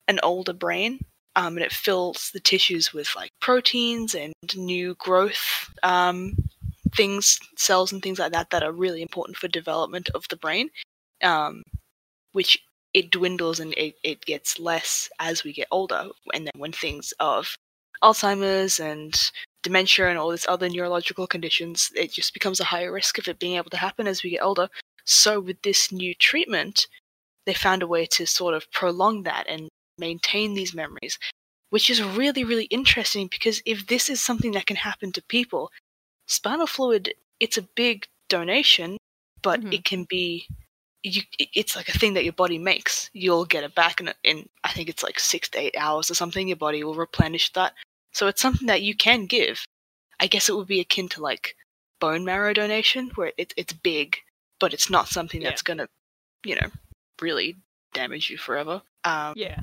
an 0.06 0.20
older 0.22 0.52
brain 0.52 1.00
um, 1.40 1.56
and 1.56 1.64
it 1.64 1.72
fills 1.72 2.30
the 2.34 2.40
tissues 2.40 2.92
with 2.92 3.08
like 3.16 3.30
proteins 3.40 4.14
and 4.14 4.34
new 4.54 4.94
growth 4.96 5.70
um, 5.82 6.36
things, 6.94 7.38
cells 7.56 7.92
and 7.92 8.02
things 8.02 8.18
like 8.18 8.32
that 8.32 8.50
that 8.50 8.62
are 8.62 8.72
really 8.72 9.00
important 9.00 9.38
for 9.38 9.48
development 9.48 10.10
of 10.14 10.26
the 10.28 10.36
brain, 10.36 10.68
um, 11.22 11.62
which 12.32 12.58
it 12.92 13.10
dwindles 13.10 13.58
and 13.58 13.72
it, 13.78 13.94
it 14.04 14.20
gets 14.26 14.58
less 14.58 15.08
as 15.18 15.42
we 15.42 15.54
get 15.54 15.68
older. 15.70 16.08
And 16.34 16.44
then 16.44 16.52
when 16.58 16.72
things 16.72 17.14
of 17.20 17.56
Alzheimer's 18.02 18.78
and 18.78 19.18
dementia 19.62 20.08
and 20.10 20.18
all 20.18 20.30
these 20.30 20.46
other 20.46 20.68
neurological 20.68 21.26
conditions, 21.26 21.90
it 21.96 22.12
just 22.12 22.34
becomes 22.34 22.60
a 22.60 22.64
higher 22.64 22.92
risk 22.92 23.16
of 23.16 23.28
it 23.28 23.38
being 23.38 23.56
able 23.56 23.70
to 23.70 23.78
happen 23.78 24.06
as 24.06 24.22
we 24.22 24.28
get 24.28 24.42
older. 24.42 24.68
So 25.06 25.40
with 25.40 25.62
this 25.62 25.90
new 25.90 26.14
treatment, 26.14 26.86
they 27.46 27.54
found 27.54 27.82
a 27.82 27.86
way 27.86 28.04
to 28.06 28.26
sort 28.26 28.52
of 28.52 28.70
prolong 28.72 29.22
that 29.22 29.46
and 29.48 29.70
maintain 30.00 30.54
these 30.54 30.74
memories, 30.74 31.18
which 31.70 31.88
is 31.90 32.02
really, 32.02 32.42
really 32.42 32.64
interesting 32.64 33.28
because 33.28 33.62
if 33.64 33.86
this 33.86 34.08
is 34.10 34.20
something 34.20 34.52
that 34.52 34.66
can 34.66 34.76
happen 34.76 35.12
to 35.12 35.22
people, 35.22 35.70
spinal 36.26 36.66
fluid, 36.66 37.14
it's 37.38 37.58
a 37.58 37.62
big 37.62 38.06
donation, 38.28 38.96
but 39.42 39.60
Mhm. 39.60 39.74
it 39.74 39.84
can 39.84 40.04
be. 40.04 40.46
You, 41.02 41.22
it's 41.38 41.76
like 41.76 41.88
a 41.88 41.98
thing 41.98 42.12
that 42.14 42.24
your 42.24 42.34
body 42.34 42.58
makes. 42.58 43.08
You'll 43.14 43.46
get 43.46 43.64
it 43.64 43.74
back 43.74 44.00
in, 44.02 44.12
in, 44.22 44.48
I 44.64 44.70
think 44.72 44.90
it's 44.90 45.02
like 45.02 45.18
six 45.18 45.48
to 45.50 45.58
eight 45.58 45.74
hours 45.78 46.10
or 46.10 46.14
something. 46.14 46.46
Your 46.46 46.58
body 46.58 46.84
will 46.84 46.94
replenish 46.94 47.52
that. 47.54 47.72
So 48.12 48.26
it's 48.28 48.42
something 48.42 48.66
that 48.66 48.82
you 48.82 48.94
can 48.94 49.24
give. 49.24 49.64
I 50.20 50.26
guess 50.26 50.50
it 50.50 50.56
would 50.56 50.66
be 50.66 50.80
akin 50.80 51.08
to 51.10 51.22
like 51.22 51.56
bone 52.00 52.22
marrow 52.26 52.52
donation, 52.52 53.10
where 53.14 53.32
it, 53.38 53.54
it's 53.56 53.72
big, 53.72 54.18
but 54.58 54.74
it's 54.74 54.90
not 54.90 55.08
something 55.08 55.40
Yeah. 55.40 55.48
that's 55.48 55.62
gonna, 55.62 55.88
you 56.44 56.54
know, 56.56 56.70
really 57.22 57.56
damage 57.94 58.28
you 58.28 58.36
forever. 58.36 58.82
Um, 59.04 59.32
Yeah. 59.36 59.60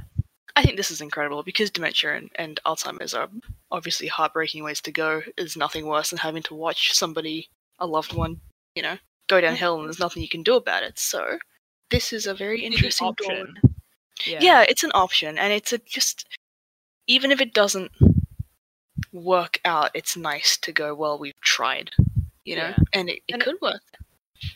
I 0.58 0.64
think 0.64 0.76
this 0.76 0.90
is 0.90 1.02
incredible 1.02 1.44
because 1.44 1.70
dementia 1.70 2.16
and, 2.16 2.32
and 2.34 2.60
Alzheimer's 2.66 3.14
are 3.14 3.30
obviously 3.70 4.08
heartbreaking 4.08 4.64
ways 4.64 4.82
to 4.82 4.92
go. 4.92 5.22
There's 5.38 5.56
nothing 5.56 5.86
worse 5.86 6.10
than 6.10 6.18
having 6.18 6.42
to 6.44 6.56
watch 6.56 6.94
somebody, 6.94 7.48
a 7.78 7.86
loved 7.86 8.14
one, 8.14 8.42
you 8.74 8.82
know, 8.82 8.98
go 9.28 9.40
downhill 9.40 9.74
mm-hmm. 9.74 9.82
and 9.82 9.90
there's 9.90 10.00
nothing 10.00 10.24
you 10.24 10.28
can 10.28 10.42
do 10.42 10.56
about 10.56 10.82
it. 10.82 10.98
So 10.98 11.38
this 11.92 12.12
is 12.12 12.26
a 12.26 12.34
very 12.34 12.64
interesting 12.66 13.08
option. 13.08 13.54
Yeah. 14.26 14.40
Yeah. 14.42 14.66
it's 14.68 14.84
an 14.84 14.90
option, 14.96 15.38
and 15.38 15.54
it's 15.54 15.74
a 15.74 15.78
just 15.78 16.26
even 17.06 17.32
if 17.32 17.40
it 17.40 17.54
doesn't 17.54 17.92
work 19.14 19.60
out, 19.64 19.92
it's 19.94 20.18
nice 20.18 20.58
to 20.64 20.72
go. 20.72 20.96
Well, 20.96 21.20
we've 21.20 21.40
tried, 21.42 21.92
you 22.46 22.56
know, 22.56 22.70
Yeah. 22.70 22.84
and 22.94 23.10
it, 23.10 23.22
it 23.28 23.34
And 23.34 23.42
it- 23.44 23.46
could 23.46 23.62
work. 23.62 23.84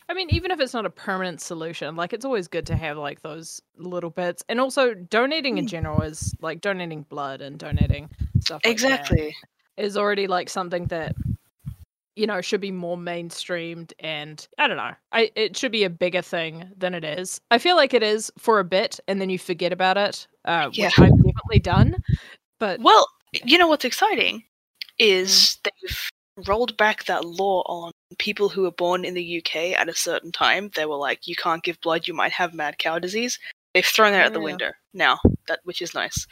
I 0.10 0.14
mean, 0.14 0.30
even 0.32 0.52
if 0.52 0.60
it's 0.60 0.74
not 0.74 0.86
a 0.86 0.90
permanent 0.90 1.42
solution, 1.42 1.96
like 1.96 2.14
it's 2.14 2.26
always 2.26 2.48
good 2.48 2.66
to 2.68 2.76
have 2.76 2.98
like 2.98 3.22
those 3.22 3.62
little 3.78 4.10
bits. 4.10 4.44
And 4.50 4.60
also, 4.60 4.94
donating 4.94 5.58
in 5.58 5.66
Mm. 5.66 5.70
general 5.70 6.02
is 6.02 6.36
like 6.42 6.62
donating 6.62 7.04
blood 7.04 7.42
and 7.42 7.58
donating 7.58 8.10
stuff. 8.40 8.62
like 8.66 8.72
Exactly. 8.74 9.36
is 9.78 9.96
already 9.98 10.28
like 10.28 10.50
something 10.50 10.86
that 10.88 11.16
you 12.16 12.28
know 12.28 12.42
should 12.42 12.60
be 12.60 12.72
more 12.72 12.98
mainstreamed 12.98 13.94
and 14.00 14.46
i 14.58 14.68
don't 14.68 14.76
know 14.76 14.92
i 15.14 15.32
it 15.36 15.56
should 15.56 15.72
be 15.72 15.86
a 15.86 15.90
bigger 15.90 16.22
thing 16.22 16.70
than 16.78 16.94
it 16.94 17.06
is 17.06 17.40
i 17.52 17.58
feel 17.58 17.78
like 17.78 17.94
it 17.94 18.04
is 18.04 18.30
for 18.38 18.60
a 18.60 18.66
bit 18.66 19.00
and 19.08 19.22
then 19.22 19.30
you 19.30 19.40
forget 19.40 19.72
about 19.72 19.96
it 19.96 20.28
uh 20.44 20.70
Yeah. 20.74 20.88
which 20.88 21.00
i've 21.00 21.16
definitely 21.16 21.60
done 21.60 21.96
but 22.60 22.82
Well, 22.82 23.08
you 23.32 23.58
know 23.58 23.68
what's 23.68 23.86
exciting 23.86 24.44
is 25.00 25.58
they've 25.64 26.11
rolled 26.48 26.78
back 26.78 27.06
that 27.06 27.26
law 27.26 27.64
on 27.68 27.92
people 28.18 28.50
who 28.50 28.64
were 28.64 28.72
born 28.72 29.06
in 29.06 29.14
the 29.14 29.38
UK 29.38 29.80
at 29.80 29.90
a 29.90 29.96
certain 29.96 30.32
time. 30.32 30.70
They 30.76 30.86
were 30.86 30.96
like, 30.96 31.28
you 31.28 31.36
can't 31.36 31.64
give 31.64 31.80
blood, 31.82 32.08
you 32.08 32.14
might 32.14 32.32
have 32.34 32.54
mad 32.54 32.78
cow 32.78 33.00
disease. 33.00 33.40
They've 33.74 33.86
thrown 33.86 34.12
that 34.12 34.28
out 34.28 34.34
the 34.34 34.42
window 34.42 34.72
now, 34.94 35.20
that 35.48 35.60
which 35.64 35.82
is 35.82 35.94
nice. 35.94 36.28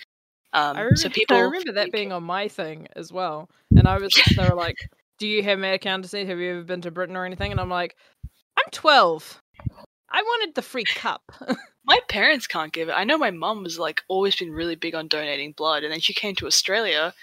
Um, 0.52 0.78
I, 0.78 0.82
remember, 0.82 0.96
so 0.96 1.10
people, 1.10 1.38
I 1.38 1.42
remember 1.42 1.72
that 1.74 1.92
being 1.92 2.12
on 2.12 2.24
my 2.24 2.48
thing 2.48 2.88
as 2.96 3.14
well 3.14 3.48
and 3.78 3.88
i 3.88 4.00
was 4.00 4.20
they 4.36 4.50
were 4.50 4.56
like 4.56 4.78
do 5.20 5.28
you 5.28 5.44
have 5.44 5.60
mad 5.60 5.82
cow 5.82 5.98
disease 5.98 6.28
have 6.28 6.40
you 6.40 6.50
ever 6.50 6.64
been 6.64 6.82
to 6.82 6.90
britain 6.90 7.16
or 7.16 7.24
anything 7.24 7.52
and 7.52 7.62
i'm 7.62 7.70
like 7.70 7.96
i'm 8.58 8.66
12 8.72 9.40
i 10.10 10.24
wanted 10.24 10.56
the 10.56 10.64
free 10.64 10.86
cup 10.96 11.22
my 11.90 12.00
parents 12.08 12.46
can't 12.46 12.72
give 12.72 12.88
it. 12.88 12.94
I 12.94 13.04
know 13.04 13.18
my 13.18 13.32
mum 13.32 13.64
was 13.64 13.80
like 13.80 14.04
always 14.08 14.36
been 14.36 14.52
really 14.52 14.76
big 14.76 14.94
on 14.94 15.08
donating 15.08 15.54
blood, 15.54 15.84
and 15.84 15.92
then 15.92 16.00
she 16.00 16.14
came 16.14 16.36
to 16.36 16.46
Australia, 16.46 17.16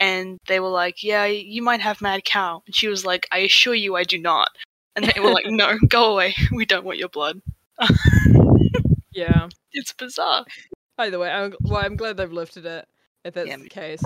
and 0.00 0.38
they 0.48 0.58
were 0.58 0.68
like, 0.70 1.02
"Yeah, 1.04 1.26
you 1.26 1.62
might 1.62 1.80
have 1.80 2.00
mad 2.00 2.24
cow," 2.24 2.62
and 2.66 2.74
she 2.74 2.88
was 2.88 3.04
like, 3.06 3.28
"I 3.30 3.38
assure 3.38 3.74
you, 3.74 3.94
I 3.96 4.02
do 4.04 4.18
not." 4.18 4.48
And 4.96 5.04
they 5.04 5.20
were 5.20 5.30
like, 5.30 5.44
"No, 5.48 5.78
go 5.88 6.12
away. 6.12 6.34
We 6.52 6.64
don't 6.66 6.84
want 6.84 6.98
your 6.98 7.08
blood." 7.10 7.40
yeah 9.12 9.48
It's 9.72 9.92
bizarre. 9.92 10.44
Either 10.98 11.18
way, 11.18 11.30
I'm, 11.30 11.54
well, 11.62 11.82
I'm 11.84 11.96
glad 11.96 12.16
they've 12.18 12.30
lifted 12.32 12.66
it. 12.66 12.86
If 13.24 13.34
that's 13.34 13.48
Yeah, 13.48 13.56
the 13.56 13.68
case, 13.68 14.02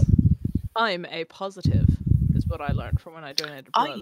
I'm 0.77 1.05
a 1.07 1.25
positive. 1.25 1.89
Is 2.35 2.47
what 2.47 2.61
I 2.61 2.73
learned 2.73 3.01
from 3.01 3.15
when 3.15 3.25
I 3.25 3.33
donated 3.33 3.69
I- 3.75 3.87
blood. 3.87 4.01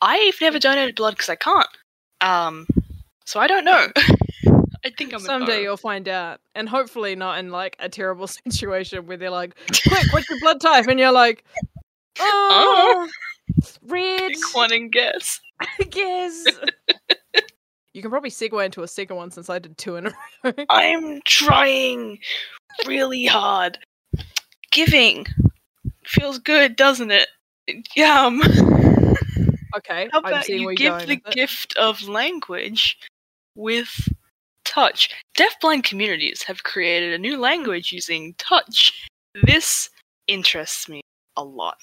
I've 0.00 0.40
never 0.40 0.58
donated 0.60 0.94
blood 0.94 1.14
because 1.14 1.28
I 1.28 1.34
can't. 1.34 1.66
Um, 2.20 2.66
so 3.24 3.40
I 3.40 3.48
don't 3.48 3.64
know. 3.64 3.88
I 4.84 4.90
think 4.90 5.12
I'm 5.12 5.20
Someday 5.20 5.62
you'll 5.62 5.76
find 5.76 6.08
out, 6.08 6.40
and 6.54 6.68
hopefully 6.68 7.16
not 7.16 7.38
in 7.38 7.50
like 7.50 7.76
a 7.78 7.88
terrible 7.88 8.26
situation 8.48 9.06
where 9.06 9.16
they're 9.16 9.30
like, 9.30 9.56
"Quick, 9.86 10.12
what's 10.12 10.28
your 10.28 10.40
blood 10.40 10.60
type?" 10.60 10.86
And 10.86 10.98
you're 10.98 11.12
like, 11.12 11.44
"Oh, 12.18 13.08
oh 13.08 13.62
red." 13.86 14.32
Pick 14.32 14.54
one 14.54 14.72
and 14.72 14.92
guess. 14.92 15.40
I 15.60 15.84
guess. 15.84 16.44
you 17.92 18.02
can 18.02 18.10
probably 18.10 18.30
segue 18.30 18.64
into 18.64 18.82
a 18.82 18.88
second 18.88 19.16
one 19.16 19.30
since 19.30 19.50
I 19.50 19.58
did 19.58 19.76
two 19.76 19.96
in 19.96 20.06
a 20.06 20.12
row. 20.44 20.52
I'm 20.68 21.20
trying 21.24 22.18
really 22.86 23.26
hard. 23.26 23.78
Giving 24.70 25.26
feels 26.04 26.38
good, 26.38 26.76
doesn't 26.76 27.10
it? 27.10 27.28
Yum. 27.96 28.40
okay, 29.76 30.08
How 30.12 30.20
about 30.20 30.48
you 30.48 30.74
give 30.74 31.06
the 31.06 31.16
gift 31.16 31.76
of 31.76 32.06
language 32.08 32.98
with 33.54 34.08
touch? 34.78 35.10
Deafblind 35.36 35.84
communities 35.84 36.42
have 36.44 36.62
created 36.64 37.12
a 37.12 37.18
new 37.18 37.38
language 37.38 37.92
using 37.92 38.34
touch. 38.38 39.08
This 39.44 39.90
interests 40.26 40.88
me 40.88 41.00
a 41.36 41.44
lot. 41.44 41.78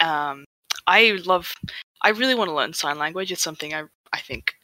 Um, 0.00 0.44
I 0.86 1.18
love. 1.24 1.52
I 2.02 2.10
really 2.10 2.34
want 2.34 2.48
to 2.48 2.54
learn 2.54 2.72
sign 2.74 2.98
language. 2.98 3.32
It's 3.32 3.42
something 3.42 3.72
I 3.74 3.84
I 4.12 4.20
think 4.20 4.54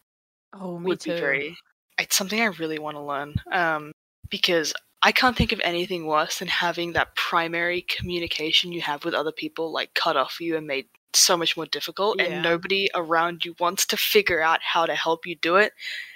Oh, 0.52 0.78
me 0.78 0.86
would 0.86 1.00
too. 1.00 1.14
be 1.14 1.20
very. 1.20 1.56
It's 1.98 2.16
something 2.16 2.40
I 2.40 2.46
really 2.46 2.78
want 2.78 2.96
to 2.96 3.02
learn. 3.02 3.34
Um, 3.52 3.92
because 4.30 4.72
I 5.02 5.12
can't 5.12 5.36
think 5.36 5.52
of 5.52 5.60
anything 5.64 6.06
worse 6.06 6.38
than 6.38 6.48
having 6.48 6.92
that 6.92 7.14
primary 7.16 7.82
communication 7.82 8.72
you 8.72 8.82
have 8.82 9.04
with 9.04 9.14
other 9.14 9.32
people 9.32 9.72
like 9.72 9.94
cut 9.94 10.16
off 10.16 10.40
you 10.40 10.56
and 10.56 10.66
made 10.66 10.86
so 11.14 11.36
much 11.36 11.56
more 11.56 11.66
difficult, 11.66 12.18
Yeah. 12.18 12.26
and 12.26 12.42
nobody 12.42 12.88
around 12.94 13.44
you 13.44 13.54
wants 13.58 13.86
to 13.86 13.96
figure 13.96 14.40
out 14.42 14.60
how 14.62 14.86
to 14.86 14.94
help 14.94 15.26
you 15.26 15.36
do 15.36 15.56
it. 15.56 15.72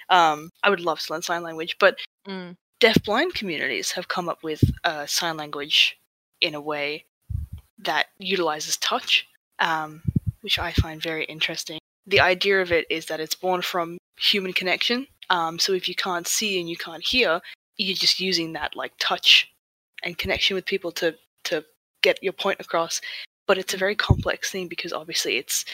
Um, 0.09 0.49
I 0.63 0.69
would 0.69 0.79
love 0.81 0.99
to 1.01 1.13
learn 1.13 1.21
sign 1.21 1.43
language, 1.43 1.77
but 1.79 1.99
Mm. 2.27 2.57
deafblind 2.81 3.33
communities 3.35 3.91
have 3.91 4.07
come 4.07 4.27
up 4.29 4.43
with 4.43 4.63
uh, 4.83 5.05
sign 5.05 5.37
language 5.37 5.97
in 6.41 6.55
a 6.55 6.61
way 6.61 7.05
that 7.79 8.07
utilizes 8.17 8.77
touch, 8.77 9.27
um, 9.59 10.01
which 10.41 10.57
I 10.59 10.71
find 10.73 11.01
very 11.01 11.25
interesting. 11.25 11.79
The 12.07 12.19
idea 12.19 12.61
of 12.61 12.71
it 12.71 12.85
is 12.89 13.05
that 13.07 13.19
it's 13.19 13.35
born 13.35 13.61
from 13.61 13.97
human 14.17 14.53
connection. 14.53 15.07
Um, 15.29 15.59
so 15.59 15.73
if 15.73 15.87
you 15.87 15.95
can't 15.95 16.27
see 16.27 16.59
and 16.59 16.69
you 16.69 16.77
can't 16.77 17.03
hear, 17.03 17.41
you're 17.77 17.95
just 17.95 18.19
using 18.19 18.53
that 18.53 18.75
like 18.75 18.93
touch 18.99 19.51
and 20.03 20.17
connection 20.17 20.55
with 20.55 20.65
people 20.65 20.91
to 20.93 21.15
to 21.45 21.63
get 22.01 22.21
your 22.23 22.33
point 22.33 22.59
across. 22.59 23.01
But 23.47 23.57
it's 23.57 23.73
a 23.73 23.77
very 23.77 23.95
complex 23.95 24.51
thing 24.51 24.67
because 24.67 24.93
obviously 24.93 25.37
it's 25.37 25.65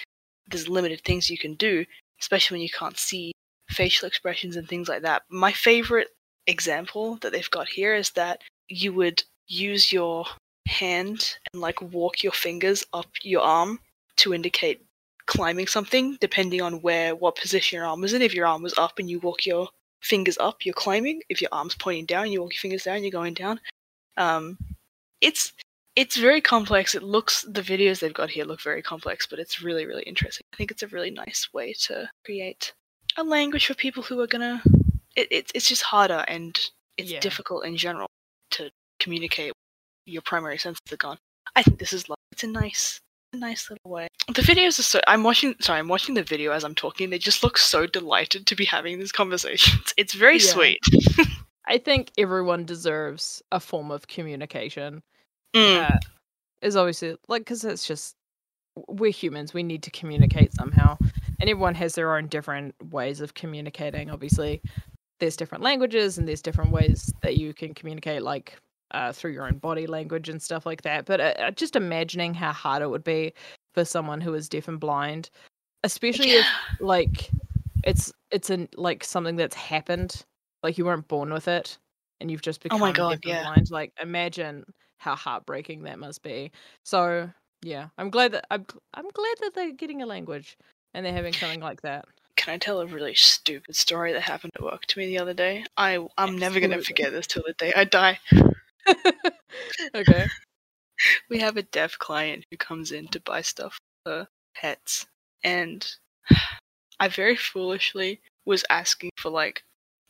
there's 0.47 0.67
limited 0.67 1.01
things 1.03 1.29
you 1.29 1.37
can 1.37 1.55
do, 1.55 1.85
especially 2.19 2.55
when 2.55 2.61
you 2.63 2.69
can't 2.69 2.97
see 2.97 3.31
facial 3.71 4.07
expressions 4.07 4.55
and 4.55 4.67
things 4.67 4.87
like 4.87 5.01
that. 5.03 5.23
My 5.29 5.51
favorite 5.51 6.09
example 6.47 7.17
that 7.21 7.31
they've 7.31 7.49
got 7.49 7.69
here 7.69 7.95
is 7.95 8.11
that 8.11 8.41
you 8.67 8.93
would 8.93 9.23
use 9.47 9.91
your 9.91 10.25
hand 10.67 11.37
and 11.53 11.61
like 11.61 11.81
walk 11.81 12.23
your 12.23 12.31
fingers 12.31 12.85
up 12.93 13.09
your 13.23 13.41
arm 13.41 13.79
to 14.17 14.33
indicate 14.33 14.81
climbing 15.25 15.67
something, 15.67 16.17
depending 16.19 16.61
on 16.61 16.81
where 16.81 17.15
what 17.15 17.35
position 17.35 17.77
your 17.77 17.85
arm 17.85 18.01
was 18.01 18.13
in. 18.13 18.21
If 18.21 18.33
your 18.33 18.47
arm 18.47 18.63
was 18.63 18.77
up 18.77 18.99
and 18.99 19.09
you 19.09 19.19
walk 19.19 19.45
your 19.45 19.69
fingers 20.01 20.37
up, 20.39 20.65
you're 20.65 20.73
climbing. 20.73 21.21
If 21.29 21.41
your 21.41 21.49
arm's 21.51 21.75
pointing 21.75 22.05
down, 22.05 22.31
you 22.31 22.41
walk 22.41 22.53
your 22.53 22.59
fingers 22.59 22.83
down, 22.83 23.03
you're 23.03 23.11
going 23.11 23.33
down. 23.33 23.59
Um, 24.17 24.57
it's 25.21 25.53
it's 25.95 26.15
very 26.15 26.41
complex. 26.41 26.95
It 26.95 27.03
looks 27.03 27.43
the 27.43 27.61
videos 27.61 27.99
they've 27.99 28.13
got 28.13 28.29
here 28.29 28.45
look 28.45 28.61
very 28.61 28.81
complex, 28.81 29.27
but 29.27 29.39
it's 29.39 29.61
really 29.61 29.85
really 29.85 30.03
interesting. 30.03 30.43
I 30.53 30.57
think 30.57 30.71
it's 30.71 30.83
a 30.83 30.87
really 30.87 31.11
nice 31.11 31.49
way 31.53 31.73
to 31.85 32.09
create 32.25 32.73
a 33.17 33.23
language 33.23 33.65
for 33.65 33.73
people 33.73 34.03
who 34.03 34.19
are 34.21 34.27
gonna. 34.27 34.61
It, 35.15 35.27
it 35.31 35.51
it's 35.53 35.67
just 35.67 35.83
harder 35.83 36.23
and 36.27 36.57
it's 36.97 37.11
Yeah. 37.11 37.19
difficult 37.19 37.65
in 37.65 37.75
general 37.77 38.07
to 38.51 38.69
communicate 38.99 39.53
your 40.05 40.21
primary 40.21 40.57
senses 40.57 40.81
are 40.91 40.97
gone. 40.97 41.17
I 41.55 41.63
think 41.63 41.79
this 41.79 41.93
is 41.93 42.07
lovely. 42.07 42.21
It's 42.31 42.43
a 42.43 42.47
nice, 42.47 42.99
a 43.33 43.37
nice 43.37 43.69
little 43.69 43.91
way. 43.91 44.07
The 44.27 44.41
videos 44.41 44.79
are 44.79 44.83
so. 44.83 45.01
I'm 45.07 45.23
watching. 45.23 45.55
Sorry, 45.59 45.79
I'm 45.79 45.87
watching 45.89 46.15
the 46.15 46.23
video 46.23 46.51
as 46.51 46.63
I'm 46.63 46.75
talking. 46.75 47.09
They 47.09 47.17
just 47.19 47.43
look 47.43 47.57
so 47.57 47.85
delighted 47.85 48.47
to 48.47 48.55
be 48.55 48.65
having 48.65 48.99
these 48.99 49.11
conversations. 49.11 49.93
It's 49.97 50.13
very 50.13 50.37
Yeah. 50.37 50.51
sweet. 50.51 50.79
I 51.67 51.77
think 51.77 52.11
everyone 52.17 52.65
deserves 52.65 53.41
a 53.51 53.59
form 53.59 53.91
of 53.91 54.07
communication. 54.07 55.03
Mm. 55.55 55.91
Uh, 55.91 55.97
is 56.61 56.75
obviously 56.75 57.17
like 57.27 57.41
because 57.41 57.65
it's 57.65 57.85
just 57.85 58.15
we're 58.87 59.11
humans. 59.11 59.53
We 59.53 59.63
need 59.63 59.83
to 59.83 59.91
communicate 59.91 60.53
somehow, 60.53 60.97
and 61.41 61.49
everyone 61.49 61.75
has 61.75 61.95
their 61.95 62.15
own 62.15 62.27
different 62.27 62.75
ways 62.91 63.19
of 63.19 63.33
communicating. 63.33 64.09
Obviously, 64.11 64.61
there's 65.19 65.35
different 65.35 65.63
languages 65.63 66.17
and 66.17 66.27
there's 66.27 66.41
different 66.41 66.71
ways 66.71 67.11
that 67.23 67.37
you 67.37 67.53
can 67.53 67.73
communicate, 67.73 68.21
like 68.21 68.57
uh, 68.91 69.11
through 69.11 69.31
your 69.31 69.47
own 69.47 69.57
body 69.57 69.87
language 69.87 70.29
and 70.29 70.41
stuff 70.41 70.65
like 70.65 70.83
that. 70.83 71.05
But 71.05 71.19
uh, 71.19 71.33
uh, 71.39 71.51
just 71.51 71.75
imagining 71.75 72.33
how 72.33 72.51
hard 72.53 72.83
it 72.83 72.89
would 72.89 73.03
be 73.03 73.33
for 73.73 73.83
someone 73.83 74.21
who 74.21 74.33
is 74.35 74.47
deaf 74.47 74.67
and 74.67 74.79
blind, 74.79 75.31
especially 75.83 76.31
if 76.31 76.45
like 76.79 77.29
it's 77.83 78.13
it's 78.29 78.49
an 78.49 78.69
like 78.75 79.03
something 79.03 79.35
that's 79.35 79.55
happened 79.55 80.23
like 80.63 80.77
you 80.77 80.85
weren't 80.85 81.07
born 81.07 81.33
with 81.33 81.47
it 81.47 81.77
and 82.19 82.29
you've 82.29 82.41
just 82.41 82.61
become 82.61 82.81
Oh 82.81 82.85
my 82.85 82.91
God, 82.91 83.09
deaf 83.09 83.19
and 83.23 83.25
yeah. 83.25 83.43
blind 83.43 83.71
like 83.71 83.91
imagine 84.01 84.63
how 84.97 85.15
heartbreaking 85.15 85.83
that 85.83 85.97
must 85.97 86.21
be 86.21 86.51
so 86.83 87.27
yeah 87.63 87.87
i'm 87.97 88.11
glad 88.11 88.33
that 88.33 88.45
i'm, 88.51 88.65
I'm 88.93 89.09
glad 89.09 89.35
that 89.41 89.51
they're 89.55 89.71
getting 89.71 90.03
a 90.03 90.05
language 90.05 90.57
and 90.93 91.05
they're 91.05 91.13
having 91.13 91.33
something 91.33 91.59
like 91.59 91.81
that. 91.81 92.05
Can 92.35 92.53
I 92.53 92.57
tell 92.57 92.81
a 92.81 92.87
really 92.87 93.13
stupid 93.13 93.75
story 93.75 94.13
that 94.13 94.21
happened 94.21 94.53
at 94.55 94.63
work 94.63 94.85
to 94.87 94.99
me 94.99 95.05
the 95.05 95.19
other 95.19 95.33
day? 95.33 95.65
I 95.77 96.05
I'm 96.17 96.37
never 96.37 96.59
gonna 96.59 96.81
forget 96.81 97.11
this 97.11 97.27
till 97.27 97.43
the 97.45 97.53
day 97.53 97.73
I 97.75 97.83
die. 97.83 98.19
okay. 99.95 100.27
We 101.31 101.39
have 101.39 101.57
a 101.57 101.63
deaf 101.63 101.97
client 101.97 102.45
who 102.51 102.57
comes 102.57 102.91
in 102.91 103.07
to 103.07 103.19
buy 103.19 103.41
stuff 103.41 103.79
for 104.05 104.11
her 104.11 104.27
pets 104.53 105.07
and 105.43 105.95
i 106.99 107.07
very 107.07 107.35
foolishly 107.35 108.21
was 108.45 108.63
asking 108.69 109.09
for 109.17 109.31
like 109.31 109.63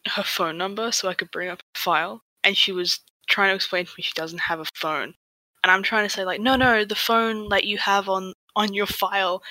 her 0.09 0.23
phone 0.23 0.57
number 0.57 0.91
so 0.91 1.07
i 1.07 1.13
could 1.13 1.31
bring 1.31 1.47
up 1.47 1.59
a 1.75 1.79
file 1.79 2.23
and 2.43 2.57
she 2.57 2.73
was 2.73 2.99
trying 3.27 3.51
to 3.51 3.55
explain 3.55 3.85
to 3.85 3.91
me 3.97 4.03
she 4.03 4.13
doesn't 4.13 4.39
have 4.39 4.59
a 4.59 4.65
phone. 4.75 5.13
And 5.63 5.71
i'm 5.71 5.83
trying 5.83 6.05
to 6.05 6.09
say 6.09 6.25
like 6.25 6.41
no 6.41 6.55
no 6.55 6.83
the 6.85 6.95
phone 6.95 7.49
that 7.49 7.63
you 7.65 7.77
have 7.77 8.09
on 8.09 8.33
on 8.55 8.73
your 8.73 8.87
file. 8.87 9.41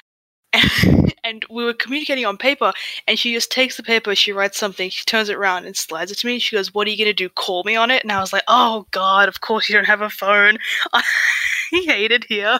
and 0.52 1.09
we 1.50 1.64
were 1.64 1.72
communicating 1.75 2.25
on 2.26 2.37
paper 2.37 2.72
and 3.06 3.18
she 3.18 3.32
just 3.32 3.50
takes 3.50 3.76
the 3.76 3.82
paper 3.82 4.14
she 4.14 4.32
writes 4.32 4.58
something 4.58 4.88
she 4.90 5.04
turns 5.04 5.28
it 5.28 5.37
around 5.37 5.64
and 5.66 5.76
slides 5.76 6.10
it 6.10 6.18
to 6.18 6.26
me 6.26 6.38
she 6.38 6.56
goes 6.56 6.72
what 6.75 6.87
are 6.87 6.90
you 6.90 6.96
going 6.96 7.06
to 7.06 7.12
do 7.12 7.28
call 7.28 7.62
me 7.64 7.76
on 7.76 7.90
it 7.90 8.02
and 8.02 8.12
i 8.12 8.20
was 8.20 8.32
like 8.32 8.42
oh 8.49 8.87
god 8.90 9.28
of 9.28 9.40
course 9.40 9.68
you 9.68 9.75
don't 9.75 9.84
have 9.84 10.00
a 10.02 10.10
phone 10.10 10.58
I 10.92 11.02
hate 11.72 12.10
it 12.12 12.25
here. 12.28 12.58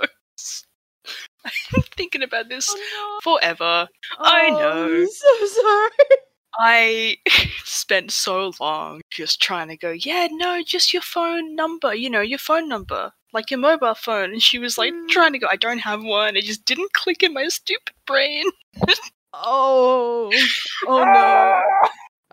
I'm 1.44 1.82
thinking 1.96 2.22
about 2.22 2.48
this 2.48 2.66
oh, 2.70 3.20
forever. 3.22 3.88
no. 4.18 4.24
I 4.24 4.48
Oh, 4.50 4.58
know. 4.58 4.84
I'm 4.84 5.06
so 5.08 5.46
sorry 5.46 5.90
I 6.56 7.16
spent 7.64 8.12
so 8.12 8.52
long 8.60 9.00
just 9.10 9.42
trying 9.42 9.68
to 9.68 9.76
go, 9.76 9.90
yeah, 9.90 10.28
no, 10.30 10.62
just 10.64 10.92
your 10.92 11.02
phone 11.02 11.56
number, 11.56 11.94
you 11.94 12.08
know, 12.08 12.20
your 12.20 12.38
phone 12.38 12.68
number, 12.68 13.12
like 13.34 13.50
your 13.50 13.60
mobile 13.60 13.94
phone. 13.94 14.32
And 14.32 14.42
she 14.42 14.58
was 14.58 14.78
like 14.78 14.92
Mm. 14.94 15.08
trying 15.08 15.32
to 15.32 15.38
go, 15.38 15.48
I 15.50 15.56
don't 15.56 15.78
have 15.78 16.02
one. 16.02 16.36
It 16.36 16.44
just 16.44 16.64
didn't 16.64 16.92
click 16.94 17.22
in 17.22 17.34
my 17.34 17.48
stupid 17.48 17.94
brain. 18.06 18.44
oh 19.36 20.32
oh 20.86 21.02
no 21.02 21.62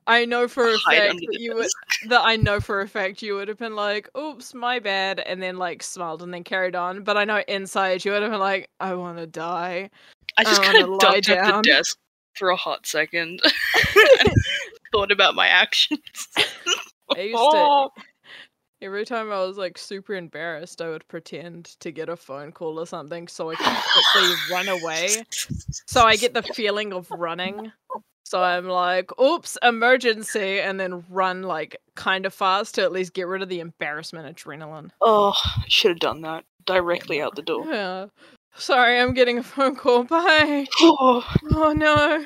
i 0.05 0.23
know 0.23 0.47
for 0.47 0.65
a 0.65 0.77
fact 0.79 1.19
that 1.19 1.39
you 1.39 1.55
would 1.55 1.67
that 2.07 2.21
I 2.23 2.35
know 2.35 2.59
for 2.59 2.81
a 2.81 2.87
fact 2.87 3.21
you 3.21 3.35
would 3.35 3.47
have 3.47 3.57
been 3.59 3.75
like, 3.75 4.09
"Oops, 4.17 4.53
my 4.55 4.79
bad," 4.79 5.19
and 5.19 5.41
then 5.41 5.57
like 5.57 5.83
smiled 5.83 6.23
and 6.23 6.33
then 6.33 6.43
carried 6.43 6.75
on. 6.75 7.03
But 7.03 7.15
I 7.17 7.25
know 7.25 7.43
inside 7.47 8.03
you 8.03 8.11
would 8.11 8.21
have 8.23 8.31
been 8.31 8.39
like, 8.39 8.69
"I 8.79 8.93
want 8.95 9.17
to 9.19 9.27
die." 9.27 9.89
I 10.37 10.43
just 10.43 10.61
I 10.61 10.65
kind 10.65 10.77
wanna 10.77 10.85
of 10.85 10.89
lie 11.03 11.19
ducked 11.19 11.29
at 11.29 11.55
the 11.55 11.61
desk 11.61 11.97
for 12.33 12.49
a 12.49 12.55
hot 12.55 12.87
second. 12.87 13.41
and 13.43 14.33
thought 14.91 15.11
about 15.11 15.35
my 15.35 15.47
actions. 15.47 15.99
I 17.15 17.19
used 17.21 17.35
Oh. 17.37 17.91
to 17.95 18.01
every 18.81 19.05
time 19.05 19.31
I 19.31 19.39
was 19.43 19.57
like 19.57 19.77
super 19.77 20.13
embarrassed, 20.15 20.81
I 20.81 20.89
would 20.89 21.07
pretend 21.07 21.65
to 21.79 21.91
get 21.91 22.09
a 22.09 22.15
phone 22.15 22.51
call 22.51 22.79
or 22.79 22.85
something 22.87 23.27
so 23.27 23.49
I 23.51 23.55
could 23.55 23.65
quickly 23.65 24.31
run 24.51 24.67
away. 24.69 25.23
So 25.87 26.03
I 26.03 26.15
get 26.15 26.33
the 26.33 26.43
feeling 26.43 26.93
of 26.93 27.09
running. 27.11 27.71
So 28.23 28.41
I'm 28.41 28.67
like, 28.67 29.11
"Oops, 29.19 29.57
emergency," 29.61 30.59
and 30.61 30.79
then 30.79 31.03
run 31.09 31.43
like 31.43 31.75
kind 31.95 32.25
of 32.25 32.33
fast 32.33 32.75
to 32.75 32.81
at 32.83 32.91
least 32.93 33.13
get 33.13 33.27
rid 33.27 33.41
of 33.41 33.49
the 33.49 33.59
embarrassment 33.59 34.33
adrenaline. 34.35 34.89
Oh, 35.01 35.33
I 35.43 35.65
should 35.67 35.91
have 35.91 35.99
done 35.99 36.21
that 36.21 36.45
directly 36.65 37.21
out 37.21 37.35
the 37.35 37.41
door. 37.41 37.65
Yeah. 37.67 38.07
Sorry, 38.55 38.99
I'm 38.99 39.13
getting 39.13 39.37
a 39.37 39.43
phone 39.43 39.75
call. 39.75 40.03
Bye. 40.03 40.67
Oh. 40.79 41.25
Oh 41.53 41.73
no. 41.73 42.25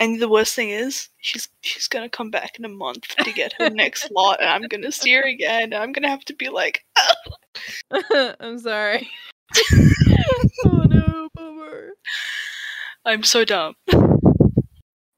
And 0.00 0.18
the 0.18 0.28
worst 0.28 0.54
thing 0.54 0.70
is, 0.70 1.08
she's 1.20 1.48
she's 1.60 1.86
gonna 1.86 2.08
come 2.08 2.30
back 2.30 2.58
in 2.58 2.64
a 2.64 2.68
month 2.68 3.14
to 3.22 3.32
get 3.32 3.52
her 3.58 3.68
next 3.70 4.10
lot, 4.16 4.40
and 4.40 4.48
I'm 4.48 4.62
gonna 4.62 4.90
see 4.90 5.12
her 5.12 5.22
again. 5.22 5.62
And 5.64 5.74
I'm 5.74 5.92
gonna 5.92 6.08
have 6.08 6.24
to 6.24 6.34
be 6.34 6.48
like, 6.48 6.84
I'm 8.40 8.58
sorry. 8.58 9.08
oh 10.64 10.84
no, 10.88 11.28
bummer. 11.34 11.90
I'm 13.04 13.22
so 13.22 13.44
dumb. 13.44 13.74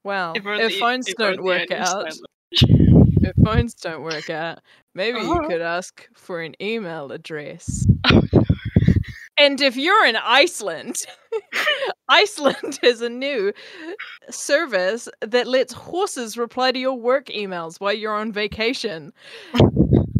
Wow. 0.03 0.33
If 0.35 0.45
If, 0.45 0.79
phones 0.79 1.07
if 1.07 1.15
don't 1.15 1.41
work 1.43 1.71
out, 1.71 2.07
if 2.51 3.35
phones 3.45 3.73
don't 3.75 4.01
work 4.03 4.29
out, 4.29 4.59
maybe 4.93 5.19
you 5.19 5.31
Uh-huh. 5.31 5.47
could 5.47 5.61
ask 5.61 6.07
for 6.15 6.41
an 6.41 6.55
email 6.61 7.11
address. 7.13 7.85
language. 8.11 8.47
And 9.37 9.59
if 9.61 9.75
you're 9.75 10.05
in 10.05 10.15
Iceland, 10.15 10.97
Iceland 12.09 12.79
has 12.83 13.01
a 13.01 13.09
new 13.09 13.51
service 14.29 15.09
that 15.21 15.47
lets 15.47 15.73
horses 15.73 16.37
reply 16.37 16.71
to 16.71 16.79
your 16.79 16.93
work 16.93 17.25
emails 17.27 17.79
while 17.79 17.93
you're 17.93 18.13
on 18.13 18.31
vacation. 18.31 19.11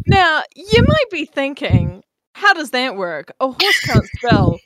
Now, 0.06 0.42
you 0.56 0.82
might 0.82 1.10
be 1.10 1.24
thinking, 1.24 2.02
how 2.34 2.52
does 2.54 2.70
that 2.70 2.96
work? 2.96 3.32
A 3.40 3.46
horse 3.46 3.80
can't 3.80 4.06
spell. 4.16 4.58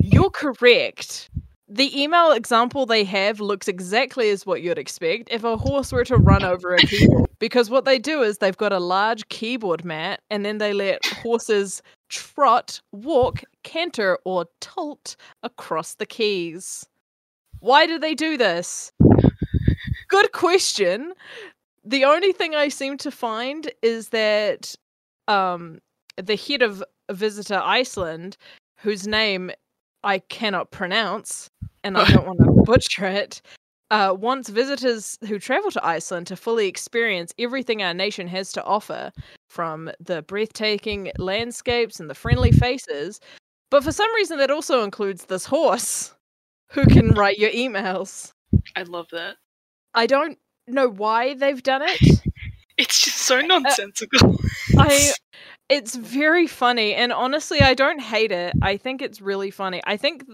You're 0.00 0.30
correct. 0.30 1.28
The 1.68 2.02
email 2.02 2.32
example 2.32 2.84
they 2.84 3.04
have 3.04 3.40
looks 3.40 3.68
exactly 3.68 4.30
as 4.30 4.44
what 4.44 4.62
you'd 4.62 4.78
expect 4.78 5.28
if 5.30 5.44
a 5.44 5.56
horse 5.56 5.92
were 5.92 6.04
to 6.04 6.16
run 6.16 6.44
over 6.44 6.74
a 6.74 6.78
keyboard. 6.78 7.30
Because 7.38 7.70
what 7.70 7.84
they 7.84 7.98
do 7.98 8.22
is 8.22 8.38
they've 8.38 8.56
got 8.56 8.72
a 8.72 8.78
large 8.78 9.28
keyboard 9.28 9.84
mat 9.84 10.20
and 10.30 10.44
then 10.44 10.58
they 10.58 10.72
let 10.72 11.04
horses 11.06 11.82
trot, 12.12 12.80
walk, 12.92 13.42
canter, 13.64 14.18
or 14.24 14.46
tölt 14.60 15.16
across 15.42 15.94
the 15.94 16.06
keys. 16.06 16.86
Why 17.60 17.86
do 17.86 17.98
they 17.98 18.14
do 18.14 18.36
this? 18.36 18.92
Good 20.08 20.32
question. 20.32 21.14
The 21.84 22.04
only 22.04 22.32
thing 22.32 22.54
I 22.54 22.68
seem 22.68 22.98
to 22.98 23.10
find 23.10 23.70
is 23.80 24.10
that 24.10 24.74
um, 25.26 25.78
the 26.16 26.36
head 26.36 26.62
of 26.62 26.84
Visitor 27.10 27.60
Iceland, 27.64 28.36
whose 28.78 29.06
name 29.06 29.50
I 30.04 30.18
cannot 30.18 30.70
pronounce, 30.70 31.48
and 31.82 31.96
I 31.96 32.04
don't 32.12 32.26
want 32.26 32.40
to 32.40 32.62
butcher 32.64 33.06
it, 33.06 33.40
uh, 33.92 34.14
wants 34.18 34.48
visitors 34.48 35.18
who 35.28 35.38
travel 35.38 35.70
to 35.70 35.86
Iceland 35.86 36.26
to 36.28 36.36
fully 36.36 36.66
experience 36.66 37.34
everything 37.38 37.82
our 37.82 37.92
nation 37.92 38.26
has 38.26 38.50
to 38.52 38.64
offer, 38.64 39.12
from 39.50 39.90
the 40.00 40.22
breathtaking 40.22 41.12
landscapes 41.18 42.00
and 42.00 42.08
the 42.08 42.14
friendly 42.14 42.52
faces. 42.52 43.20
But 43.70 43.84
for 43.84 43.92
some 43.92 44.12
reason, 44.14 44.38
that 44.38 44.50
also 44.50 44.82
includes 44.82 45.26
this 45.26 45.44
horse 45.44 46.14
who 46.72 46.86
can 46.86 47.10
write 47.10 47.38
your 47.38 47.50
emails. 47.50 48.32
I 48.74 48.84
love 48.84 49.08
that. 49.12 49.36
I 49.92 50.06
don't 50.06 50.38
know 50.66 50.88
why 50.88 51.34
they've 51.34 51.62
done 51.62 51.82
it. 51.84 52.00
It's 52.78 53.04
just 53.04 53.18
so 53.18 53.38
nonsensical. 53.42 54.38
I 54.78 55.12
it's 55.68 55.94
very 55.94 56.46
funny 56.46 56.94
and 56.94 57.12
honestly 57.12 57.60
I 57.60 57.74
don't 57.74 58.00
hate 58.00 58.32
it. 58.32 58.54
I 58.62 58.78
think 58.78 59.02
it's 59.02 59.20
really 59.20 59.50
funny. 59.50 59.82
I 59.84 59.98
think 59.98 60.24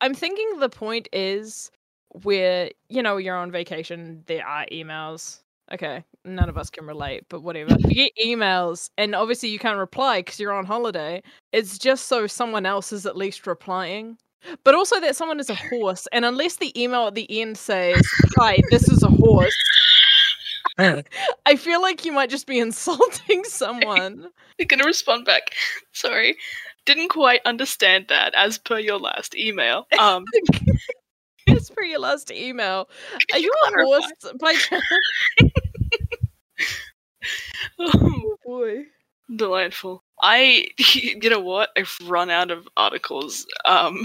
I'm 0.00 0.14
thinking 0.14 0.60
the 0.60 0.70
point 0.70 1.08
is 1.12 1.70
where, 2.22 2.70
you 2.88 3.02
know, 3.02 3.16
you're 3.16 3.36
on 3.36 3.50
vacation, 3.50 4.22
there 4.26 4.46
are 4.46 4.66
emails. 4.72 5.40
Okay, 5.70 6.02
none 6.24 6.48
of 6.48 6.56
us 6.56 6.70
can 6.70 6.86
relate, 6.86 7.24
but 7.28 7.42
whatever. 7.42 7.76
You 7.78 7.94
get 7.94 8.12
emails, 8.24 8.88
and 8.96 9.14
obviously 9.14 9.50
you 9.50 9.58
can't 9.58 9.78
reply 9.78 10.20
because 10.20 10.40
you're 10.40 10.54
on 10.54 10.64
holiday. 10.64 11.22
It's 11.52 11.76
just 11.76 12.08
so 12.08 12.26
someone 12.26 12.64
else 12.64 12.90
is 12.90 13.04
at 13.04 13.16
least 13.16 13.46
replying. 13.46 14.16
But 14.64 14.74
also 14.74 14.98
that 15.00 15.16
someone 15.16 15.40
is 15.40 15.50
a 15.50 15.54
horse, 15.54 16.06
and 16.12 16.24
unless 16.24 16.56
the 16.56 16.72
email 16.80 17.08
at 17.08 17.14
the 17.14 17.26
end 17.40 17.58
says, 17.58 18.00
"Hi, 18.38 18.56
this 18.70 18.88
is 18.88 19.02
a 19.02 19.08
horse," 19.08 19.54
I 20.78 21.56
feel 21.56 21.82
like 21.82 22.04
you 22.04 22.12
might 22.12 22.30
just 22.30 22.46
be 22.46 22.58
insulting 22.66 23.44
someone. 23.44 24.28
You're 24.58 24.66
gonna 24.68 24.84
respond 24.84 25.24
back. 25.24 25.54
Sorry, 25.92 26.36
didn't 26.86 27.08
quite 27.08 27.40
understand 27.44 28.06
that. 28.08 28.32
As 28.34 28.58
per 28.58 28.78
your 28.78 28.98
last 28.98 29.36
email, 29.36 29.86
um, 29.98 30.24
Per 31.74 31.82
your 31.84 32.00
last 32.00 32.30
email, 32.30 32.88
are 33.32 33.38
you 33.38 33.52
clarify? 33.62 33.76
horse 33.76 34.12
by 34.40 34.54
chance? 34.54 34.84
Oh 37.78 38.36
boy. 38.44 38.84
delightful. 39.34 40.04
I, 40.22 40.68
you 40.94 41.30
know 41.30 41.40
what? 41.40 41.70
I've 41.76 41.96
run 42.04 42.30
out 42.30 42.50
of 42.50 42.68
articles 42.76 43.46
um 43.64 44.04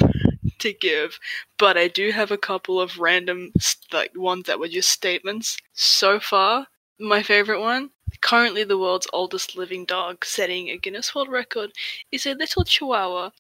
to 0.60 0.74
give, 0.74 1.20
but 1.58 1.78
I 1.78 1.88
do 1.88 2.12
have 2.12 2.32
a 2.32 2.38
couple 2.38 2.80
of 2.82 3.00
random 3.00 3.52
like 3.94 4.12
ones 4.16 4.46
that 4.48 4.60
were 4.60 4.68
just 4.70 4.90
statements. 4.90 5.58
So 5.74 6.20
far, 6.20 6.68
my 7.00 7.24
favorite 7.24 7.62
one. 7.62 7.92
Currently, 8.22 8.64
the 8.66 8.78
world's 8.78 9.08
oldest 9.14 9.56
living 9.58 9.86
dog, 9.86 10.24
setting 10.26 10.70
a 10.70 10.78
Guinness 10.78 11.16
World 11.16 11.30
Record, 11.30 11.72
is 12.12 12.26
a 12.28 12.36
little 12.36 12.64
Chihuahua, 12.64 13.32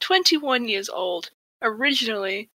21 0.00 0.68
years 0.68 0.88
old. 0.88 1.30
Originally, 1.62 2.50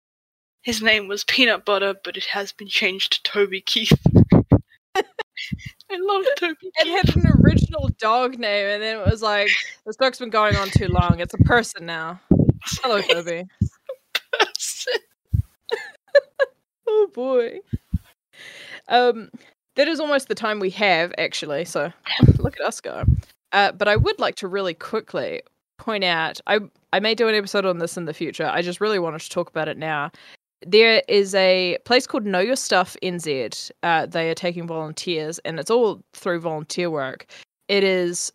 his 0.63 0.83
name 0.83 1.09
was 1.09 1.25
Peanut 1.25 1.65
Butter, 1.65 1.95
but 2.05 2.17
it 2.17 2.27
has 2.27 2.53
been 2.53 2.69
changed 2.69 3.13
to 3.13 3.23
Toby 3.31 3.61
Keith. 3.61 3.93
I 5.91 5.97
love 5.99 6.25
Toby 6.37 6.57
It 6.63 6.89
had 6.89 7.17
an 7.17 7.31
original 7.43 7.89
dog 7.99 8.39
name, 8.39 8.67
and 8.67 8.83
then 8.83 8.99
it 8.99 9.07
was 9.07 9.23
like, 9.23 9.49
this 9.87 9.97
dog's 9.97 10.19
been 10.19 10.31
going 10.31 10.57
on 10.57 10.69
too 10.71 10.89
long. 10.89 11.21
It's 11.21 11.35
a 11.35 11.39
person 11.39 11.87
now. 11.87 12.21
Hello, 12.83 13.01
Toby. 13.11 13.45
Oh 16.91 17.07
boy. 17.13 17.59
Um, 18.89 19.31
that 19.77 19.89
is 19.89 20.01
almost 20.01 20.29
the 20.29 20.35
time 20.35 20.59
we 20.59 20.71
have, 20.71 21.13
actually. 21.19 21.67
So 21.67 21.93
look 22.39 22.59
at 22.59 22.67
us 22.67 22.81
go. 22.81 23.05
Uh, 23.53 23.73
but 23.73 23.89
I 23.89 23.97
would 23.97 24.19
like 24.19 24.37
to 24.37 24.49
really 24.49 24.75
quickly 24.75 25.43
point 25.77 26.03
out. 26.03 26.41
I 26.47 26.61
I 26.93 27.01
may 27.01 27.15
do 27.15 27.29
an 27.29 27.35
episode 27.35 27.67
on 27.67 27.79
this 27.79 27.97
in 27.97 28.07
the 28.07 28.15
future. 28.15 28.47
I 28.47 28.63
just 28.63 28.81
really 28.81 28.99
wanted 28.99 29.21
to 29.21 29.29
talk 29.31 29.51
about 29.51 29.69
it 29.69 29.77
now. 29.77 30.11
There 30.67 31.03
is 31.09 31.35
a 31.35 31.79
place 31.85 32.07
called 32.07 32.27
Know 32.27 32.41
Your 32.41 32.57
Stuff 32.57 32.97
NZ. 33.03 33.71
Uh, 33.83 34.07
they 34.07 34.31
are 34.31 34.35
taking 34.35 34.67
volunteers, 34.67 35.39
and 35.41 35.61
it's 35.61 35.71
all 35.71 36.03
through 36.15 36.41
volunteer 36.41 36.91
work. 36.91 37.27
It 37.69 37.85
is 37.85 38.33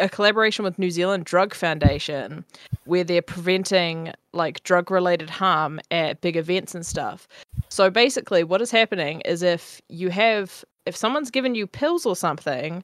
a 0.00 0.08
collaboration 0.08 0.64
with 0.64 0.78
New 0.78 0.90
Zealand 0.90 1.24
Drug 1.24 1.54
Foundation, 1.54 2.44
where 2.86 3.04
they're 3.04 3.22
preventing 3.22 4.12
like 4.32 4.62
drug 4.64 4.90
related 4.90 5.30
harm 5.30 5.80
at 5.92 6.20
big 6.20 6.36
events 6.36 6.74
and 6.74 6.84
stuff. 6.84 7.28
So 7.68 7.88
basically, 7.88 8.42
what 8.42 8.60
is 8.60 8.72
happening 8.72 9.20
is 9.20 9.42
if 9.42 9.80
you 9.88 10.10
have, 10.10 10.64
if 10.86 10.96
someone's 10.96 11.30
given 11.30 11.54
you 11.54 11.68
pills 11.68 12.04
or 12.04 12.16
something, 12.16 12.82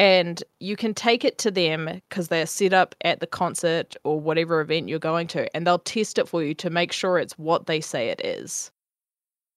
and 0.00 0.42
you 0.60 0.76
can 0.76 0.94
take 0.94 1.26
it 1.26 1.36
to 1.36 1.50
them 1.50 2.00
because 2.08 2.28
they're 2.28 2.46
set 2.46 2.72
up 2.72 2.94
at 3.02 3.20
the 3.20 3.26
concert 3.26 3.96
or 4.02 4.18
whatever 4.18 4.62
event 4.62 4.88
you're 4.88 4.98
going 4.98 5.26
to, 5.26 5.54
and 5.54 5.66
they'll 5.66 5.78
test 5.78 6.16
it 6.18 6.26
for 6.26 6.42
you 6.42 6.54
to 6.54 6.70
make 6.70 6.90
sure 6.90 7.18
it's 7.18 7.38
what 7.38 7.66
they 7.66 7.82
say 7.82 8.08
it 8.08 8.24
is. 8.24 8.70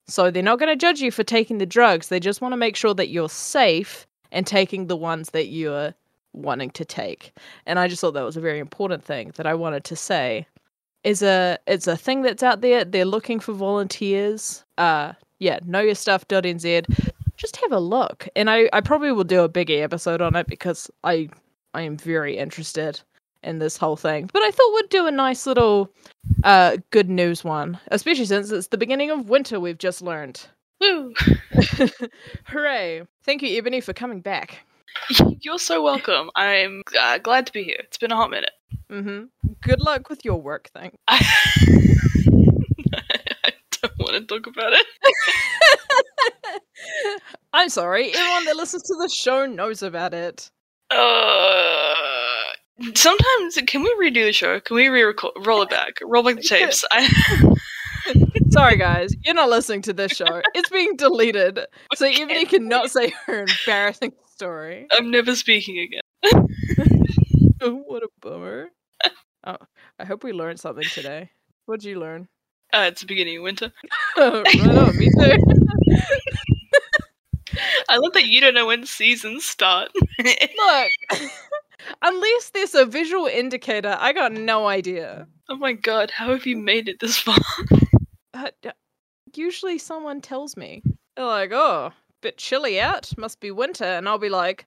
So 0.05 0.29
they're 0.29 0.43
not 0.43 0.59
going 0.59 0.69
to 0.69 0.75
judge 0.75 0.99
you 0.99 1.11
for 1.11 1.23
taking 1.23 1.59
the 1.59 1.65
drugs. 1.65 2.09
They 2.09 2.19
just 2.19 2.41
want 2.41 2.51
to 2.51 2.57
make 2.57 2.75
sure 2.75 2.93
that 2.93 3.07
you're 3.07 3.29
safe 3.29 4.05
and 4.33 4.45
taking 4.45 4.87
the 4.87 4.97
ones 4.97 5.29
that 5.29 5.47
you're 5.47 5.93
wanting 6.33 6.71
to 6.71 6.83
take. 6.83 7.31
And 7.65 7.79
I 7.79 7.87
just 7.87 8.01
thought 8.01 8.13
that 8.15 8.25
was 8.25 8.35
a 8.35 8.41
very 8.41 8.59
important 8.59 9.01
thing 9.01 9.31
that 9.37 9.47
I 9.47 9.53
wanted 9.53 9.85
to 9.85 9.95
say. 9.95 10.45
Is 11.05 11.21
a 11.21 11.57
it's 11.67 11.87
a 11.87 11.95
thing 11.95 12.21
that's 12.21 12.43
out 12.43 12.59
there. 12.59 12.83
They're 12.83 13.05
looking 13.05 13.39
for 13.39 13.53
volunteers. 13.53 14.65
Uh 14.77 15.13
yeah, 15.39 15.59
knowyourstuff.nz. 15.59 17.11
Just 17.43 17.57
have 17.57 17.73
a 17.73 17.79
look. 17.79 18.29
And 18.37 18.49
I, 18.49 18.69
I 18.71 18.79
probably 18.79 19.11
will 19.11 19.25
do 19.25 19.41
a 19.41 19.49
bigger 19.49 19.83
episode 19.83 20.21
on 20.21 20.33
it 20.37 20.47
because 20.47 20.89
I 21.03 21.27
I 21.73 21.81
am 21.81 21.97
very 21.97 22.37
interested 22.37 23.01
in 23.43 23.59
this 23.59 23.75
whole 23.75 23.97
thing. 23.97 24.29
But 24.31 24.43
I 24.43 24.51
thought 24.51 24.73
we'd 24.75 24.87
do 24.87 25.07
a 25.07 25.11
nice 25.11 25.45
little 25.45 25.91
uh 26.45 26.77
good 26.91 27.09
news 27.09 27.43
one. 27.43 27.81
Especially 27.89 28.23
since 28.23 28.49
it's 28.49 28.67
the 28.67 28.77
beginning 28.77 29.11
of 29.11 29.27
winter 29.27 29.59
we've 29.59 29.77
just 29.77 30.01
learned. 30.01 30.47
Woo! 30.79 31.13
Hooray. 32.45 33.03
Thank 33.25 33.41
you, 33.41 33.57
Ebony, 33.57 33.81
for 33.81 33.91
coming 33.91 34.21
back. 34.21 34.59
You're 35.41 35.59
so 35.59 35.83
welcome. 35.83 36.29
I'm 36.37 36.81
uh, 36.97 37.17
glad 37.17 37.45
to 37.47 37.51
be 37.51 37.63
here. 37.63 37.79
It's 37.79 37.97
been 37.97 38.13
a 38.13 38.15
hot 38.15 38.29
minute. 38.29 38.51
Mm-hmm. 38.89 39.51
Good 39.61 39.81
luck 39.81 40.07
with 40.07 40.23
your 40.23 40.41
work 40.41 40.69
thing. 40.69 40.97
I, 41.09 41.19
I 43.43 43.51
don't 43.81 43.99
want 43.99 44.13
to 44.13 44.21
talk 44.21 44.47
about 44.47 44.71
it. 44.71 44.85
I'm 47.53 47.69
sorry, 47.69 48.13
everyone 48.13 48.45
that 48.45 48.55
listens 48.55 48.83
to 48.83 48.95
the 48.95 49.09
show 49.09 49.45
knows 49.45 49.83
about 49.83 50.13
it. 50.13 50.49
Uh, 50.89 51.93
sometimes, 52.95 53.57
can 53.67 53.83
we 53.83 53.95
redo 53.99 54.25
the 54.25 54.33
show? 54.33 54.59
Can 54.59 54.75
we 54.75 54.87
re-record, 54.87 55.33
roll 55.45 55.61
it 55.61 55.69
back, 55.69 55.99
roll 56.03 56.23
back 56.23 56.35
the 56.35 56.41
tapes? 56.41 56.83
I, 56.91 57.07
Sorry, 58.49 58.77
guys, 58.77 59.13
you're 59.23 59.33
not 59.33 59.49
listening 59.49 59.81
to 59.83 59.93
this 59.93 60.11
show. 60.11 60.41
It's 60.53 60.69
being 60.69 60.95
deleted, 60.95 61.59
so 61.95 62.05
Ebony 62.05 62.45
cannot 62.45 62.91
say 62.91 63.13
her 63.25 63.45
embarrassing 63.45 64.13
story. 64.27 64.87
I'm 64.91 65.09
never 65.09 65.35
speaking 65.35 65.79
again. 65.79 66.47
Oh, 67.61 67.75
what 67.87 68.03
a 68.03 68.09
bummer. 68.21 68.69
Oh, 69.45 69.57
I 69.99 70.05
hope 70.05 70.23
we 70.23 70.33
learned 70.33 70.59
something 70.59 70.83
today. 70.83 71.31
What'd 71.65 71.83
you 71.83 71.99
learn? 71.99 72.27
Uh, 72.73 72.89
it's 72.91 73.01
the 73.01 73.07
beginning 73.07 73.37
of 73.37 73.43
winter. 73.43 73.71
right 74.17 74.77
on, 74.77 74.97
me 74.97 75.09
too. 75.19 75.37
I 77.89 77.97
love 77.97 78.13
that 78.13 78.25
you 78.25 78.41
don't 78.41 78.53
know 78.53 78.67
when 78.67 78.85
seasons 78.85 79.45
start. 79.45 79.91
Look, 80.23 80.89
unless 82.01 82.49
there's 82.51 82.75
a 82.75 82.85
visual 82.85 83.25
indicator, 83.27 83.97
I 83.99 84.13
got 84.13 84.31
no 84.31 84.67
idea. 84.67 85.27
oh 85.49 85.57
my 85.57 85.73
god, 85.73 86.11
how 86.11 86.29
have 86.29 86.45
you 86.45 86.57
made 86.57 86.87
it 86.87 86.99
this 86.99 87.17
far? 87.17 87.37
Uh, 88.35 88.49
usually 89.35 89.77
someone 89.77 90.19
tells 90.19 90.57
me. 90.57 90.81
They're 91.15 91.25
like, 91.25 91.51
oh, 91.53 91.91
bit 92.21 92.37
chilly 92.39 92.79
out, 92.79 93.15
must 93.15 93.39
be 93.39 93.51
winter. 93.51 93.83
And 93.83 94.09
I'll 94.09 94.17
be 94.17 94.29
like, 94.29 94.65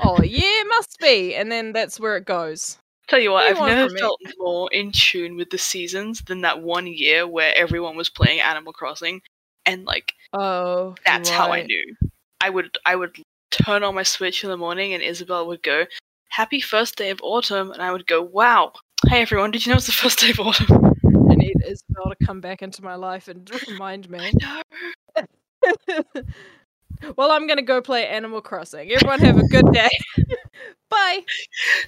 oh, 0.00 0.20
yeah, 0.20 0.64
must 0.68 0.98
be. 1.00 1.36
And 1.36 1.50
then 1.50 1.72
that's 1.72 2.00
where 2.00 2.16
it 2.16 2.24
goes. 2.24 2.78
Tell 3.06 3.20
you 3.20 3.30
what, 3.30 3.44
I've 3.44 3.64
never 3.64 3.88
felt 3.96 4.20
more 4.38 4.68
in 4.72 4.90
tune 4.90 5.36
with 5.36 5.50
the 5.50 5.58
seasons 5.58 6.22
than 6.22 6.40
that 6.40 6.60
one 6.60 6.88
year 6.88 7.24
where 7.24 7.56
everyone 7.56 7.96
was 7.96 8.10
playing 8.10 8.40
Animal 8.40 8.72
Crossing, 8.72 9.22
and 9.64 9.84
like 9.84 10.12
Oh, 10.32 10.94
that's 11.06 11.30
how 11.30 11.46
I 11.46 11.58
right. 11.58 11.66
knew. 11.66 11.96
I 12.40 12.50
would 12.50 12.78
I 12.86 12.96
would 12.96 13.16
turn 13.50 13.82
on 13.82 13.94
my 13.94 14.02
Switch 14.02 14.44
in 14.44 14.50
the 14.50 14.56
morning, 14.56 14.94
and 14.94 15.02
Isabelle 15.02 15.46
would 15.46 15.62
go, 15.62 15.86
"Happy 16.28 16.60
first 16.60 16.96
day 16.96 17.10
of 17.10 17.20
autumn," 17.22 17.70
and 17.72 17.82
I 17.82 17.92
would 17.92 18.06
go, 18.06 18.22
"Wow, 18.22 18.72
hey 19.08 19.22
everyone, 19.22 19.50
did 19.50 19.66
you 19.66 19.72
know 19.72 19.76
it's 19.76 19.86
the 19.86 19.92
first 19.92 20.20
day 20.20 20.30
of 20.30 20.40
autumn?" 20.40 20.94
I 21.30 21.34
need 21.34 21.56
Isabelle 21.66 22.12
to 22.18 22.26
come 22.26 22.40
back 22.40 22.62
into 22.62 22.82
my 22.82 22.94
life 22.94 23.28
and 23.28 23.50
remind 23.68 24.08
me. 24.10 24.32
No. 24.40 24.62
well, 27.16 27.30
I'm 27.32 27.46
going 27.46 27.56
to 27.56 27.62
go 27.62 27.80
play 27.80 28.06
Animal 28.06 28.40
Crossing. 28.40 28.90
Everyone 28.92 29.20
have 29.20 29.36
a 29.38 29.46
good 29.48 29.70
day. 29.72 29.88
Bye. 30.88 31.24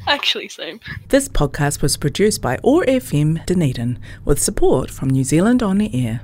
Actually, 0.06 0.48
same. 0.48 0.80
This 1.08 1.28
podcast 1.28 1.80
was 1.80 1.96
produced 1.96 2.42
by 2.42 2.58
OAR 2.62 2.84
FM 2.84 3.44
Dunedin 3.46 3.98
with 4.24 4.42
support 4.42 4.90
from 4.90 5.10
New 5.10 5.24
Zealand 5.24 5.62
On 5.62 5.78
the 5.78 6.06
Air. 6.06 6.22